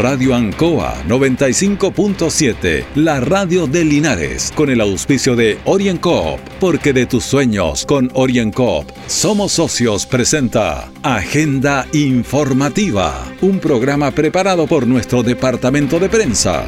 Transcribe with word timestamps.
Radio 0.00 0.34
Ancoa 0.34 0.94
95.7, 1.06 2.86
la 2.94 3.20
radio 3.20 3.66
de 3.66 3.84
Linares, 3.84 4.50
con 4.56 4.70
el 4.70 4.80
auspicio 4.80 5.36
de 5.36 5.58
OrienCoop, 5.66 6.40
porque 6.58 6.94
de 6.94 7.04
tus 7.04 7.22
sueños 7.24 7.84
con 7.84 8.10
OrienCoop 8.14 8.90
somos 9.06 9.52
socios 9.52 10.06
presenta 10.06 10.90
Agenda 11.02 11.86
Informativa, 11.92 13.26
un 13.42 13.58
programa 13.58 14.10
preparado 14.10 14.66
por 14.66 14.86
nuestro 14.86 15.22
departamento 15.22 15.98
de 15.98 16.08
prensa. 16.08 16.64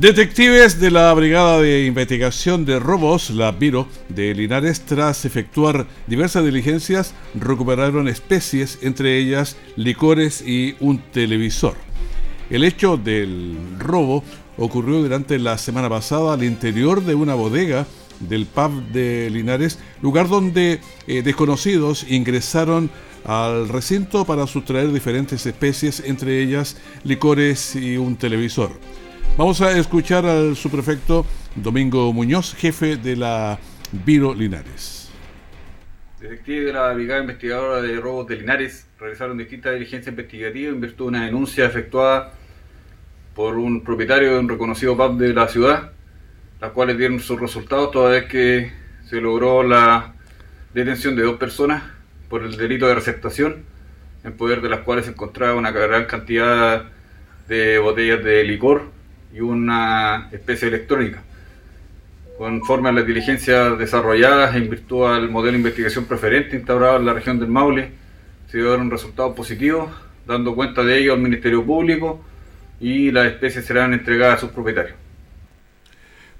Detectives 0.00 0.80
de 0.80 0.90
la 0.90 1.12
Brigada 1.12 1.60
de 1.60 1.84
Investigación 1.84 2.64
de 2.64 2.78
Robos, 2.78 3.28
la 3.28 3.52
Viro, 3.52 3.86
de 4.08 4.34
Linares, 4.34 4.80
tras 4.80 5.26
efectuar 5.26 5.86
diversas 6.06 6.42
diligencias, 6.42 7.12
recuperaron 7.34 8.08
especies, 8.08 8.78
entre 8.80 9.18
ellas 9.18 9.58
licores 9.76 10.40
y 10.40 10.74
un 10.80 11.00
televisor. 11.12 11.74
El 12.48 12.64
hecho 12.64 12.96
del 12.96 13.58
robo 13.78 14.24
ocurrió 14.56 15.02
durante 15.02 15.38
la 15.38 15.58
semana 15.58 15.90
pasada 15.90 16.32
al 16.32 16.44
interior 16.44 17.04
de 17.04 17.14
una 17.14 17.34
bodega 17.34 17.86
del 18.20 18.46
pub 18.46 18.82
de 18.92 19.28
Linares, 19.28 19.78
lugar 20.00 20.30
donde 20.30 20.80
eh, 21.08 21.20
desconocidos 21.20 22.06
ingresaron 22.08 22.90
al 23.26 23.68
recinto 23.68 24.24
para 24.24 24.46
sustraer 24.46 24.94
diferentes 24.94 25.44
especies, 25.44 26.02
entre 26.06 26.42
ellas 26.42 26.78
licores 27.04 27.76
y 27.76 27.98
un 27.98 28.16
televisor. 28.16 28.70
Vamos 29.36 29.60
a 29.62 29.78
escuchar 29.78 30.26
al 30.26 30.54
subprefecto 30.54 31.24
Domingo 31.54 32.12
Muñoz, 32.12 32.54
jefe 32.54 32.96
de 32.96 33.16
la 33.16 33.58
Viro 33.92 34.34
Linares. 34.34 35.10
Detectives 36.20 36.66
de 36.66 36.72
la 36.72 36.92
Brigada 36.92 37.20
Investigadora 37.20 37.80
de 37.80 37.98
Robos 38.00 38.26
de 38.26 38.36
Linares 38.36 38.86
realizaron 38.98 39.38
distintas 39.38 39.72
diligencias 39.72 40.08
investigativas 40.08 40.74
en 40.74 40.80
virtud 40.80 41.04
de 41.06 41.08
una 41.08 41.24
denuncia 41.24 41.64
efectuada 41.64 42.34
por 43.34 43.56
un 43.56 43.82
propietario 43.82 44.34
de 44.34 44.38
un 44.40 44.48
reconocido 44.48 44.96
pub 44.96 45.16
de 45.16 45.32
la 45.32 45.48
ciudad, 45.48 45.92
las 46.60 46.72
cuales 46.72 46.98
dieron 46.98 47.20
sus 47.20 47.40
resultados 47.40 47.92
toda 47.92 48.10
vez 48.10 48.26
que 48.26 48.72
se 49.08 49.20
logró 49.20 49.62
la 49.62 50.12
detención 50.74 51.16
de 51.16 51.22
dos 51.22 51.38
personas 51.38 51.84
por 52.28 52.42
el 52.42 52.56
delito 52.56 52.86
de 52.86 52.96
receptación, 52.96 53.64
en 54.24 54.36
poder 54.36 54.60
de 54.60 54.68
las 54.68 54.80
cuales 54.80 55.06
se 55.06 55.12
encontraba 55.12 55.54
una 55.54 55.70
gran 55.70 56.04
cantidad 56.04 56.84
de 57.48 57.78
botellas 57.78 58.22
de 58.22 58.44
licor 58.44 58.99
y 59.32 59.40
una 59.40 60.28
especie 60.32 60.68
electrónica. 60.68 61.22
Conforme 62.38 62.88
a 62.88 62.92
las 62.92 63.06
diligencias 63.06 63.78
desarrolladas 63.78 64.56
en 64.56 64.70
virtud 64.70 65.06
al 65.06 65.28
modelo 65.28 65.52
de 65.52 65.58
investigación 65.58 66.06
preferente 66.06 66.56
instaurado 66.56 66.96
en 66.96 67.06
la 67.06 67.12
región 67.12 67.38
del 67.38 67.48
Maule, 67.48 67.90
se 68.48 68.58
dieron 68.58 68.90
resultados 68.90 69.36
positivos, 69.36 69.90
dando 70.26 70.54
cuenta 70.54 70.82
de 70.82 70.98
ello 70.98 71.12
al 71.12 71.20
Ministerio 71.20 71.64
Público 71.64 72.24
y 72.80 73.10
las 73.10 73.26
especies 73.26 73.64
serán 73.66 73.92
entregadas 73.92 74.36
a 74.36 74.40
sus 74.40 74.50
propietarios. 74.50 74.96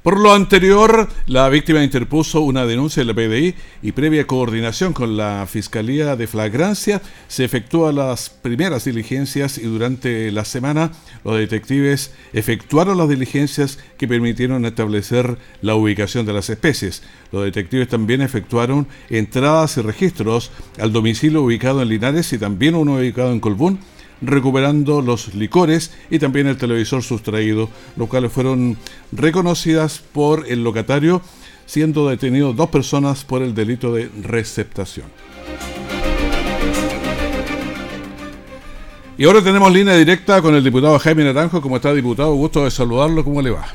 Por 0.02 0.18
lo 0.18 0.32
anterior, 0.32 1.10
la 1.26 1.46
víctima 1.50 1.84
interpuso 1.84 2.40
una 2.40 2.64
denuncia 2.64 3.02
en 3.02 3.08
la 3.08 3.12
PDI 3.12 3.54
y 3.82 3.92
previa 3.92 4.26
coordinación 4.26 4.94
con 4.94 5.18
la 5.18 5.46
Fiscalía 5.46 6.16
de 6.16 6.26
Flagrancia 6.26 7.02
se 7.28 7.44
efectúan 7.44 7.96
las 7.96 8.30
primeras 8.30 8.86
diligencias 8.86 9.58
y 9.58 9.64
durante 9.64 10.32
la 10.32 10.46
semana 10.46 10.90
los 11.22 11.36
detectives 11.36 12.14
efectuaron 12.32 12.96
las 12.96 13.10
diligencias 13.10 13.78
que 13.98 14.08
permitieron 14.08 14.64
establecer 14.64 15.36
la 15.60 15.74
ubicación 15.74 16.24
de 16.24 16.32
las 16.32 16.48
especies. 16.48 17.02
Los 17.30 17.44
detectives 17.44 17.88
también 17.88 18.22
efectuaron 18.22 18.86
entradas 19.10 19.76
y 19.76 19.82
registros 19.82 20.50
al 20.78 20.94
domicilio 20.94 21.42
ubicado 21.42 21.82
en 21.82 21.90
Linares 21.90 22.32
y 22.32 22.38
también 22.38 22.74
uno 22.74 22.94
ubicado 22.94 23.32
en 23.32 23.40
Colbún 23.40 23.78
recuperando 24.22 25.02
los 25.02 25.34
licores 25.34 25.92
y 26.10 26.18
también 26.18 26.46
el 26.46 26.56
televisor 26.56 27.02
sustraído, 27.02 27.68
los 27.96 28.08
cuales 28.08 28.32
fueron 28.32 28.76
reconocidas 29.12 30.00
por 30.12 30.46
el 30.48 30.62
locatario, 30.64 31.22
siendo 31.66 32.08
detenidos 32.08 32.56
dos 32.56 32.70
personas 32.70 33.24
por 33.24 33.42
el 33.42 33.54
delito 33.54 33.94
de 33.94 34.10
receptación. 34.22 35.06
Y 39.16 39.24
ahora 39.26 39.42
tenemos 39.42 39.70
línea 39.70 39.94
directa 39.96 40.40
con 40.40 40.54
el 40.54 40.64
diputado 40.64 40.98
Jaime 40.98 41.24
Naranjo. 41.24 41.60
¿Cómo 41.60 41.76
está, 41.76 41.92
diputado? 41.92 42.32
Gusto 42.34 42.64
de 42.64 42.70
saludarlo. 42.70 43.22
¿Cómo 43.22 43.42
le 43.42 43.50
va? 43.50 43.66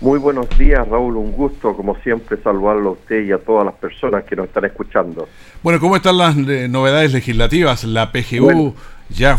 Muy 0.00 0.18
buenos 0.18 0.48
días, 0.58 0.88
Raúl. 0.88 1.18
Un 1.18 1.32
gusto, 1.32 1.76
como 1.76 1.94
siempre, 1.96 2.38
saludarlo 2.42 2.88
a 2.88 2.92
usted 2.92 3.26
y 3.26 3.32
a 3.32 3.36
todas 3.36 3.66
las 3.66 3.74
personas 3.74 4.24
que 4.24 4.34
nos 4.34 4.46
están 4.46 4.64
escuchando. 4.64 5.28
Bueno, 5.62 5.78
¿cómo 5.78 5.96
están 5.96 6.16
las 6.16 6.34
eh, 6.34 6.66
novedades 6.70 7.12
legislativas? 7.12 7.84
La 7.84 8.10
PGU 8.10 8.74
ya 9.10 9.36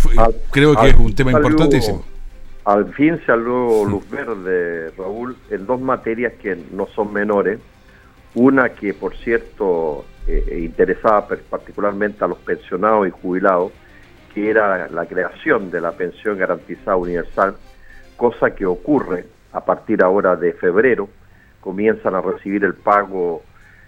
creo 0.51 0.75
que 0.75 0.89
es 0.89 0.95
un 0.95 1.15
tema 1.15 1.31
importantísimo. 1.31 2.06
Al 2.63 2.94
fin 2.94 3.19
salió 3.25 3.85
luz 3.85 4.07
verde, 4.09 4.91
Raúl, 4.97 5.35
en 5.50 5.65
dos 5.65 5.81
materias 5.81 6.33
que 6.41 6.57
no 6.71 6.88
son 6.88 7.12
menores. 7.12 7.59
Una 8.35 8.69
que, 8.69 8.94
por 8.94 9.15
cierto, 9.18 10.06
eh, 10.27 10.59
interesaba 10.63 11.27
particularmente 11.27 12.23
a 12.23 12.27
los 12.27 12.38
pensionados 12.38 13.07
y 13.07 13.12
jubilados, 13.12 13.71
que 14.33 14.50
era 14.50 14.88
la 14.89 15.06
creación 15.06 15.71
de 15.71 15.81
la 15.81 15.91
pensión 15.94 16.38
garantizada 16.38 16.95
universal, 16.95 17.56
cosa 18.15 18.51
que 18.51 18.65
ocurre 18.65 19.25
a 19.51 19.65
partir 19.65 20.03
ahora 20.03 20.35
de 20.35 20.53
febrero. 20.53 21.09
Comienzan 21.59 22.15
a 22.15 22.21
recibir 22.21 22.63
el 22.63 22.75
pago 22.75 23.41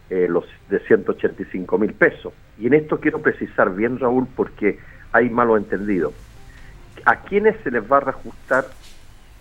eh, 0.09 0.27
los 0.27 0.45
de 0.69 0.79
185 0.79 1.77
mil 1.77 1.93
pesos. 1.93 2.33
Y 2.59 2.67
en 2.67 2.73
esto 2.73 2.99
quiero 2.99 3.21
precisar 3.21 3.73
bien, 3.73 3.99
Raúl, 3.99 4.27
porque 4.35 4.79
hay 5.13 5.29
malo 5.29 5.55
entendido. 5.55 6.11
¿A 7.05 7.17
quiénes 7.21 7.55
se 7.63 7.71
les 7.71 7.89
va 7.89 7.97
a 7.97 8.01
reajustar 8.01 8.65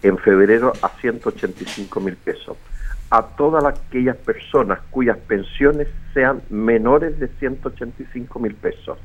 en 0.03 0.19
febrero 0.19 0.73
a 0.83 0.89
185 1.01 2.01
mil 2.01 2.17
pesos? 2.17 2.57
A 3.11 3.23
todas 3.23 3.65
aquellas 3.65 4.17
personas 4.17 4.81
cuyas 4.91 5.19
pensiones 5.19 5.89
sean 6.15 6.43
menores 6.51 7.19
de 7.19 7.29
185 7.29 8.39
mil 8.39 8.55
pesos. 8.55 8.99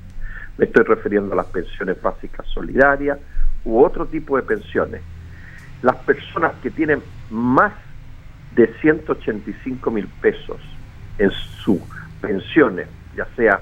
Me 0.58 0.66
estoy 0.66 0.84
refiriendo 0.84 1.34
a 1.34 1.38
las 1.38 1.46
pensiones 1.48 2.02
básicas 2.02 2.46
solidarias 2.48 3.20
u 3.64 3.84
otro 3.84 4.06
tipo 4.06 4.38
de 4.38 4.44
pensiones. 4.44 5.02
Las 5.82 5.98
personas 5.98 6.54
que 6.64 6.72
tienen 6.72 7.02
más 7.30 7.74
de 8.56 8.74
185 8.82 9.92
mil 9.92 10.08
pesos 10.22 10.60
en 11.20 11.30
sus 11.32 11.80
pensiones, 12.22 12.88
ya 13.16 13.28
sea 13.36 13.60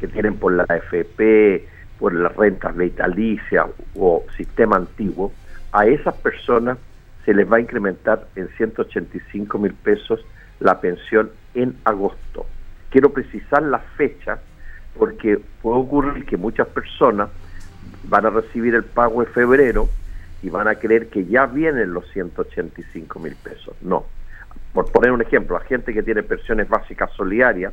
que 0.00 0.08
tienen 0.08 0.36
por 0.36 0.52
la 0.52 0.64
AFP, 0.64 1.68
por 2.02 2.14
las 2.14 2.34
rentas 2.34 2.76
vitalicias 2.76 3.66
o 3.94 4.24
sistema 4.36 4.74
antiguo, 4.74 5.32
a 5.70 5.86
esas 5.86 6.16
personas 6.16 6.76
se 7.24 7.32
les 7.32 7.50
va 7.50 7.58
a 7.58 7.60
incrementar 7.60 8.26
en 8.34 8.48
185 8.56 9.56
mil 9.56 9.72
pesos 9.72 10.18
la 10.58 10.80
pensión 10.80 11.30
en 11.54 11.76
agosto. 11.84 12.44
Quiero 12.90 13.12
precisar 13.12 13.62
la 13.62 13.78
fecha 13.78 14.40
porque 14.98 15.40
puede 15.62 15.78
ocurrir 15.78 16.26
que 16.26 16.36
muchas 16.36 16.66
personas 16.66 17.28
van 18.08 18.26
a 18.26 18.30
recibir 18.30 18.74
el 18.74 18.82
pago 18.82 19.20
de 19.20 19.30
febrero 19.30 19.88
y 20.42 20.50
van 20.50 20.66
a 20.66 20.74
creer 20.74 21.06
que 21.06 21.24
ya 21.26 21.46
vienen 21.46 21.94
los 21.94 22.10
185 22.10 23.20
mil 23.20 23.36
pesos. 23.36 23.76
No. 23.80 24.06
Por 24.72 24.90
poner 24.90 25.12
un 25.12 25.22
ejemplo, 25.22 25.56
la 25.56 25.64
gente 25.64 25.94
que 25.94 26.02
tiene 26.02 26.24
pensiones 26.24 26.68
básicas 26.68 27.12
solidarias, 27.12 27.72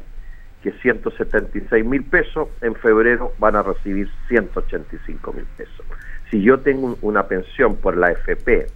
que 0.63 0.71
176 0.73 1.85
mil 1.85 2.03
pesos, 2.03 2.49
en 2.61 2.75
febrero 2.75 3.33
van 3.39 3.55
a 3.55 3.63
recibir 3.63 4.09
185 4.27 5.33
mil 5.33 5.45
pesos. 5.57 5.85
Si 6.29 6.41
yo 6.41 6.59
tengo 6.59 6.97
una 7.01 7.27
pensión 7.27 7.77
por 7.77 7.95
la 7.97 8.11
FP 8.11 8.67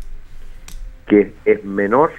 que 1.08 1.34
es 1.46 1.64
menor 1.66 2.12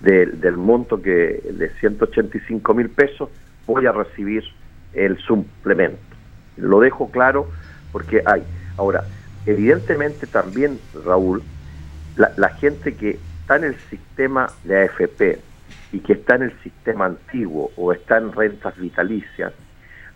del 0.00 0.56
monto 0.56 1.00
que 1.02 1.40
de 1.42 1.70
185 1.80 2.74
mil 2.74 2.90
pesos, 2.90 3.30
voy 3.66 3.86
a 3.86 3.92
recibir 3.92 4.44
el 4.94 5.18
suplemento. 5.18 5.98
Lo 6.56 6.80
dejo 6.80 7.10
claro 7.10 7.48
porque 7.92 8.22
hay. 8.24 8.42
Ahora, 8.76 9.04
evidentemente 9.46 10.26
también, 10.26 10.78
Raúl, 11.04 11.42
la, 12.16 12.32
la 12.36 12.50
gente 12.50 12.94
que 12.94 13.18
está 13.40 13.56
en 13.56 13.64
el 13.64 13.76
sistema 13.90 14.50
de 14.64 14.84
AFP 14.84 15.38
y 15.92 16.00
que 16.00 16.14
está 16.14 16.36
en 16.36 16.42
el 16.42 16.62
sistema 16.62 17.06
antiguo 17.06 17.70
o 17.76 17.92
está 17.92 18.18
en 18.18 18.32
rentas 18.32 18.76
vitalicias, 18.76 19.52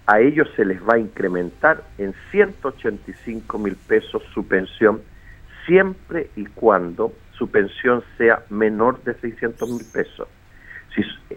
a 0.06 0.20
ellos 0.20 0.48
se 0.56 0.64
les 0.64 0.80
va 0.82 0.94
a 0.94 0.98
incrementar 0.98 1.82
en 1.98 2.14
185 2.30 3.58
mil 3.58 3.76
pesos 3.76 4.22
su 4.34 4.46
pensión 4.46 5.00
siempre 5.66 6.30
y 6.36 6.44
cuando 6.46 7.12
su 7.32 7.50
pensión 7.50 8.02
sea 8.19 8.42
menor 8.50 9.02
de 9.04 9.14
600 9.14 9.70
mil 9.70 9.84
pesos. 9.92 10.28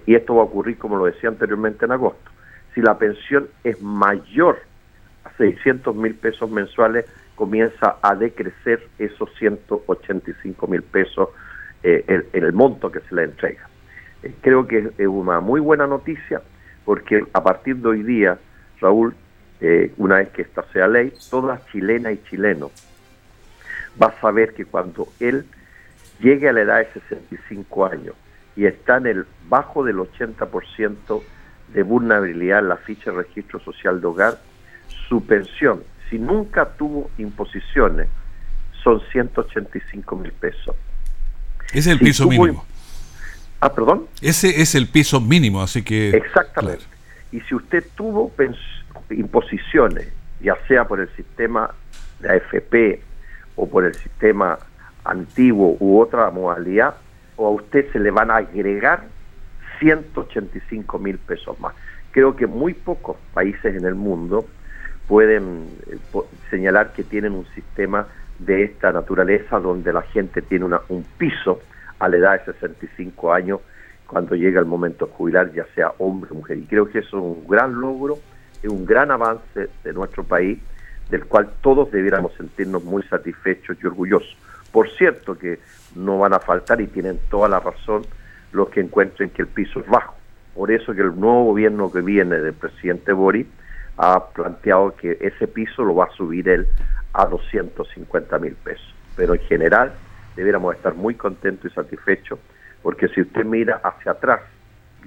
Y 0.06 0.16
esto 0.16 0.36
va 0.36 0.42
a 0.42 0.46
ocurrir, 0.46 0.78
como 0.78 0.98
lo 0.98 1.06
decía 1.06 1.30
anteriormente, 1.30 1.86
en 1.86 1.92
agosto. 1.92 2.32
Si 2.74 2.82
la 2.82 2.98
pensión 2.98 3.48
es 3.64 3.82
mayor 3.82 4.60
a 5.24 5.32
600 5.38 5.96
mil 5.96 6.16
pesos 6.16 6.50
mensuales, 6.50 7.06
comienza 7.36 7.98
a 8.02 8.16
decrecer 8.16 8.88
esos 9.00 9.30
185 9.38 10.68
mil 10.68 10.82
pesos 10.82 11.30
eh, 11.84 12.04
en 12.34 12.44
el 12.44 12.52
monto 12.52 12.92
que 12.92 13.00
se 13.02 13.16
le 13.16 13.24
entrega. 13.24 13.70
Creo 14.42 14.68
que 14.68 14.92
es 14.98 15.08
una 15.08 15.40
muy 15.40 15.60
buena 15.60 15.88
noticia 15.88 16.42
porque 16.86 17.26
a 17.34 17.44
partir 17.44 17.78
de 17.78 17.88
hoy 17.88 18.04
día, 18.04 18.38
Raúl, 18.80 19.16
eh, 19.62 19.92
una 19.98 20.18
vez 20.18 20.30
que 20.30 20.44
esta 20.44 20.64
sea 20.72 20.88
ley, 20.88 21.14
toda 21.30 21.62
chilena 21.72 22.12
y 22.12 22.22
chileno 22.30 22.72
va 24.02 24.08
a 24.08 24.22
saber 24.22 24.54
que 24.54 24.66
cuando 24.66 25.08
él 25.20 25.46
llegue 26.20 26.50
a 26.50 26.54
la 26.54 26.62
edad 26.62 26.80
de 26.80 27.02
65 27.02 27.86
años 27.86 28.16
y 28.56 28.66
está 28.66 28.98
en 28.98 29.08
el 29.08 29.26
bajo 29.50 29.84
del 29.84 29.98
80% 29.98 31.22
de 31.74 31.84
vulnerabilidad 31.84 32.60
en 32.60 32.70
la 32.70 32.78
ficha 32.78 33.12
de 33.12 33.18
registro 33.18 33.60
social 33.60 34.00
de 34.00 34.08
hogar, 34.08 34.40
su 35.10 35.26
pensión, 35.26 35.84
si 36.10 36.20
nunca 36.20 36.66
tuvo 36.78 37.10
imposiciones, 37.18 38.08
son 38.84 39.02
185 39.12 40.16
mil 40.16 40.32
pesos. 40.34 40.76
Es 41.74 41.88
el 41.88 42.00
piso 42.00 42.28
mínimo. 42.28 42.66
Ah, 43.60 43.74
perdón. 43.74 44.06
Ese 44.22 44.62
es 44.62 44.76
el 44.76 44.88
piso 44.88 45.22
mínimo, 45.22 45.62
así 45.62 45.84
que... 45.84 46.10
Exactamente. 46.10 46.84
Y 47.32 47.42
si 47.42 47.56
usted 47.56 47.84
tuvo 47.96 48.32
imposiciones, 49.10 50.08
ya 50.42 50.56
sea 50.68 50.86
por 50.88 51.00
el 51.00 51.10
sistema 51.16 51.72
de 52.20 52.30
AFP 52.30 53.02
o 53.56 53.70
por 53.70 53.86
el 53.86 53.96
sistema 53.96 54.60
antiguo 55.04 55.78
u 55.80 56.00
otra 56.00 56.30
modalidad, 56.32 56.96
o 57.38 57.48
a 57.48 57.52
usted 57.52 57.92
se 57.92 58.00
le 58.00 58.12
van 58.12 58.32
a 58.32 58.38
agregar 58.38 59.04
185 59.80 61.00
mil 61.00 61.18
pesos 61.18 61.60
más. 61.60 61.74
Creo 62.12 62.36
que 62.36 62.48
muy 62.48 62.74
pocos 62.74 63.18
países 63.34 63.76
en 63.76 63.86
el 63.86 63.96
mundo 63.96 64.46
pueden 65.08 65.68
eh, 65.88 65.98
señalar 66.50 66.94
que 66.94 67.04
tienen 67.04 67.34
un 67.34 67.46
sistema 67.54 68.08
de 68.40 68.64
esta 68.64 68.92
naturaleza 68.92 69.60
donde 69.60 69.94
la 69.94 70.02
gente 70.02 70.42
tiene 70.42 70.66
una, 70.66 70.82
un 70.90 71.04
piso 71.18 71.62
a 72.00 72.10
la 72.10 72.18
edad 72.18 72.40
de 72.40 72.54
65 72.54 73.34
años 73.34 73.60
cuando 74.08 74.36
llega 74.36 74.60
el 74.60 74.66
momento 74.66 75.06
de 75.06 75.12
jubilar, 75.14 75.52
ya 75.54 75.66
sea 75.74 75.94
hombre 75.98 76.30
o 76.32 76.36
mujer. 76.36 76.58
Y 76.58 76.66
creo 76.66 76.90
que 76.90 77.00
eso 77.00 77.18
es 77.18 77.24
un 77.24 77.48
gran 77.48 77.80
logro, 77.80 78.18
es 78.62 78.70
un 78.70 78.86
gran 78.86 79.12
avance 79.12 79.70
de 79.84 79.94
nuestro 79.94 80.24
país, 80.24 80.60
del 81.10 81.26
cual 81.26 81.50
todos 81.62 81.92
debiéramos 81.92 82.34
sentirnos 82.36 82.84
muy 82.84 83.04
satisfechos 83.04 83.78
y 83.82 83.88
orgullosos. 83.88 84.38
Por 84.72 84.90
cierto 84.92 85.38
que 85.38 85.60
no 85.96 86.20
van 86.20 86.34
a 86.34 86.40
faltar 86.40 86.82
y 86.82 86.88
tienen 86.88 87.20
toda 87.30 87.48
la 87.48 87.60
razón 87.60 88.04
los 88.52 88.70
que 88.70 88.82
encuentren 88.82 89.30
que 89.30 89.42
el 89.42 89.48
piso 89.48 89.80
es 89.80 89.88
bajo. 89.88 90.16
Por 90.54 90.72
eso 90.72 90.94
que 90.94 91.02
el 91.02 91.20
nuevo 91.20 91.46
gobierno 91.46 91.92
que 91.92 92.02
viene 92.02 92.38
del 92.38 92.54
presidente 92.54 93.12
Boris 93.12 93.48
ha 93.98 94.28
planteado 94.30 94.96
que 94.96 95.18
ese 95.22 95.48
piso 95.48 95.84
lo 95.84 95.96
va 95.96 96.06
a 96.06 96.12
subir 96.12 96.48
él 96.50 96.68
a 97.14 97.26
250 97.26 98.40
mil 98.40 98.54
pesos. 98.56 98.94
Pero 99.16 99.34
en 99.34 99.42
general 99.42 99.94
debiéramos 100.36 100.76
estar 100.76 100.94
muy 100.94 101.16
contentos 101.16 101.72
y 101.72 101.74
satisfechos 101.74 102.40
porque 102.86 103.08
si 103.08 103.22
usted 103.22 103.44
mira 103.44 103.82
hacia 103.84 104.12
atrás 104.12 104.42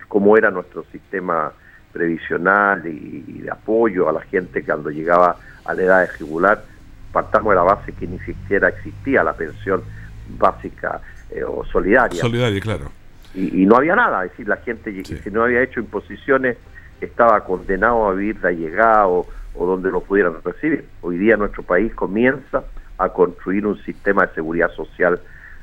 cómo 0.09 0.37
era 0.37 0.51
nuestro 0.51 0.85
sistema 0.91 1.53
previsional 1.93 2.85
y, 2.85 3.41
de 3.41 3.51
apoyo 3.53 4.09
a 4.09 4.13
la 4.13 4.23
gente 4.23 4.65
cuando 4.65 4.91
llegaba 4.91 5.37
a 5.65 5.75
la 5.75 5.83
edad 5.83 6.01
de 6.01 6.13
regular, 6.19 6.65
partamos 7.13 7.51
de 7.51 7.55
la 7.55 7.63
base 7.63 7.93
que 7.93 8.09
ni 8.09 8.19
siquiera 8.19 8.71
existía 8.71 9.23
la 9.23 9.33
pensión 9.35 9.85
básica 10.31 11.01
eh, 11.31 11.45
o 11.45 11.65
solidaria. 11.67 12.21
Solidaria, 12.21 12.61
claro. 12.61 12.91
Y, 13.35 13.65
no 13.65 13.77
había 13.77 13.95
nada, 13.95 14.25
es 14.25 14.33
decir, 14.33 14.49
la 14.49 14.57
gente, 14.57 15.05
si 15.05 15.31
no 15.31 15.45
había 15.45 15.63
hecho 15.63 15.79
imposiciones, 15.79 16.57
estaba 17.01 17.45
condenado 17.45 18.09
a 18.09 18.13
vivir 18.15 18.41
de 18.41 18.49
allegado 18.49 19.25
o 19.55 19.67
donde 19.67 19.93
lo 19.93 20.01
pudieran 20.01 20.35
recibir. 20.45 20.85
Hoy 21.01 21.17
día 21.17 21.37
nuestro 21.37 21.63
país 21.63 21.95
comienza 21.95 22.65
a 22.99 23.09
construir 23.11 23.67
un 23.67 23.83
sistema 23.85 24.27
de 24.27 24.35
seguridad 24.35 24.71
social 24.75 25.21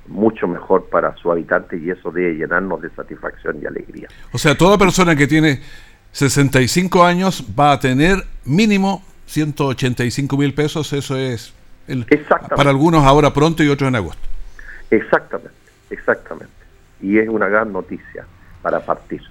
mucho 0.07 0.47
mejor 0.47 0.87
para 0.89 1.15
su 1.17 1.31
habitante 1.31 1.77
y 1.77 1.89
eso 1.89 2.11
debe 2.11 2.35
llenarnos 2.35 2.81
de 2.81 2.89
satisfacción 2.91 3.59
y 3.61 3.65
alegría. 3.65 4.07
O 4.31 4.37
sea, 4.37 4.55
toda 4.55 4.77
persona 4.77 5.15
que 5.15 5.27
tiene 5.27 5.61
65 6.11 7.03
años 7.03 7.43
va 7.59 7.73
a 7.73 7.79
tener 7.79 8.23
mínimo 8.45 9.03
185 9.25 10.37
mil 10.37 10.53
pesos, 10.53 10.93
eso 10.93 11.17
es 11.17 11.53
el, 11.87 12.05
para 12.55 12.69
algunos 12.69 13.03
ahora 13.03 13.33
pronto 13.33 13.63
y 13.63 13.69
otros 13.69 13.87
en 13.87 13.95
agosto. 13.95 14.21
Exactamente, 14.91 15.51
exactamente. 15.89 16.53
Y 17.01 17.17
es 17.17 17.27
una 17.27 17.47
gran 17.47 17.73
noticia 17.73 18.25
para 18.61 18.79
partir. 18.79 19.21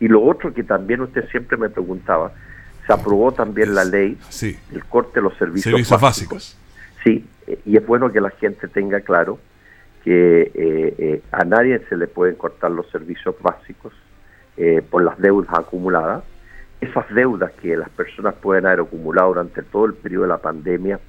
Y 0.00 0.08
lo 0.08 0.22
otro 0.22 0.52
que 0.52 0.62
también 0.62 1.00
usted 1.00 1.28
siempre 1.30 1.56
me 1.56 1.70
preguntaba, 1.70 2.32
se 2.86 2.92
aprobó 2.92 3.32
también 3.32 3.74
la 3.74 3.84
ley 3.84 4.18
sí. 4.28 4.56
del 4.70 4.84
corte 4.84 5.20
de 5.20 5.22
los 5.22 5.36
servicios, 5.36 5.72
servicios 5.72 6.00
básicos. 6.00 6.56
Sí, 7.08 7.24
y 7.64 7.78
es 7.78 7.86
bueno 7.86 8.12
que 8.12 8.20
la 8.20 8.28
gente 8.28 8.68
tenga 8.68 9.00
claro 9.00 9.38
que 10.04 10.42
eh, 10.42 10.94
eh, 10.98 11.22
a 11.32 11.42
nadie 11.44 11.80
se 11.88 11.96
le 11.96 12.06
pueden 12.06 12.34
cortar 12.34 12.70
los 12.70 12.86
servicios 12.90 13.34
básicos 13.40 13.94
eh, 14.58 14.82
por 14.90 15.02
las 15.02 15.18
deudas 15.18 15.50
acumuladas. 15.58 16.22
Esas 16.82 17.08
deudas 17.14 17.52
que 17.62 17.78
las 17.78 17.88
personas 17.88 18.34
pueden 18.34 18.66
haber 18.66 18.80
acumulado 18.80 19.28
durante 19.28 19.62
todo 19.62 19.86
el 19.86 19.94
periodo 19.94 20.24
de 20.24 20.28
la 20.28 20.38
pandemia 20.38 21.00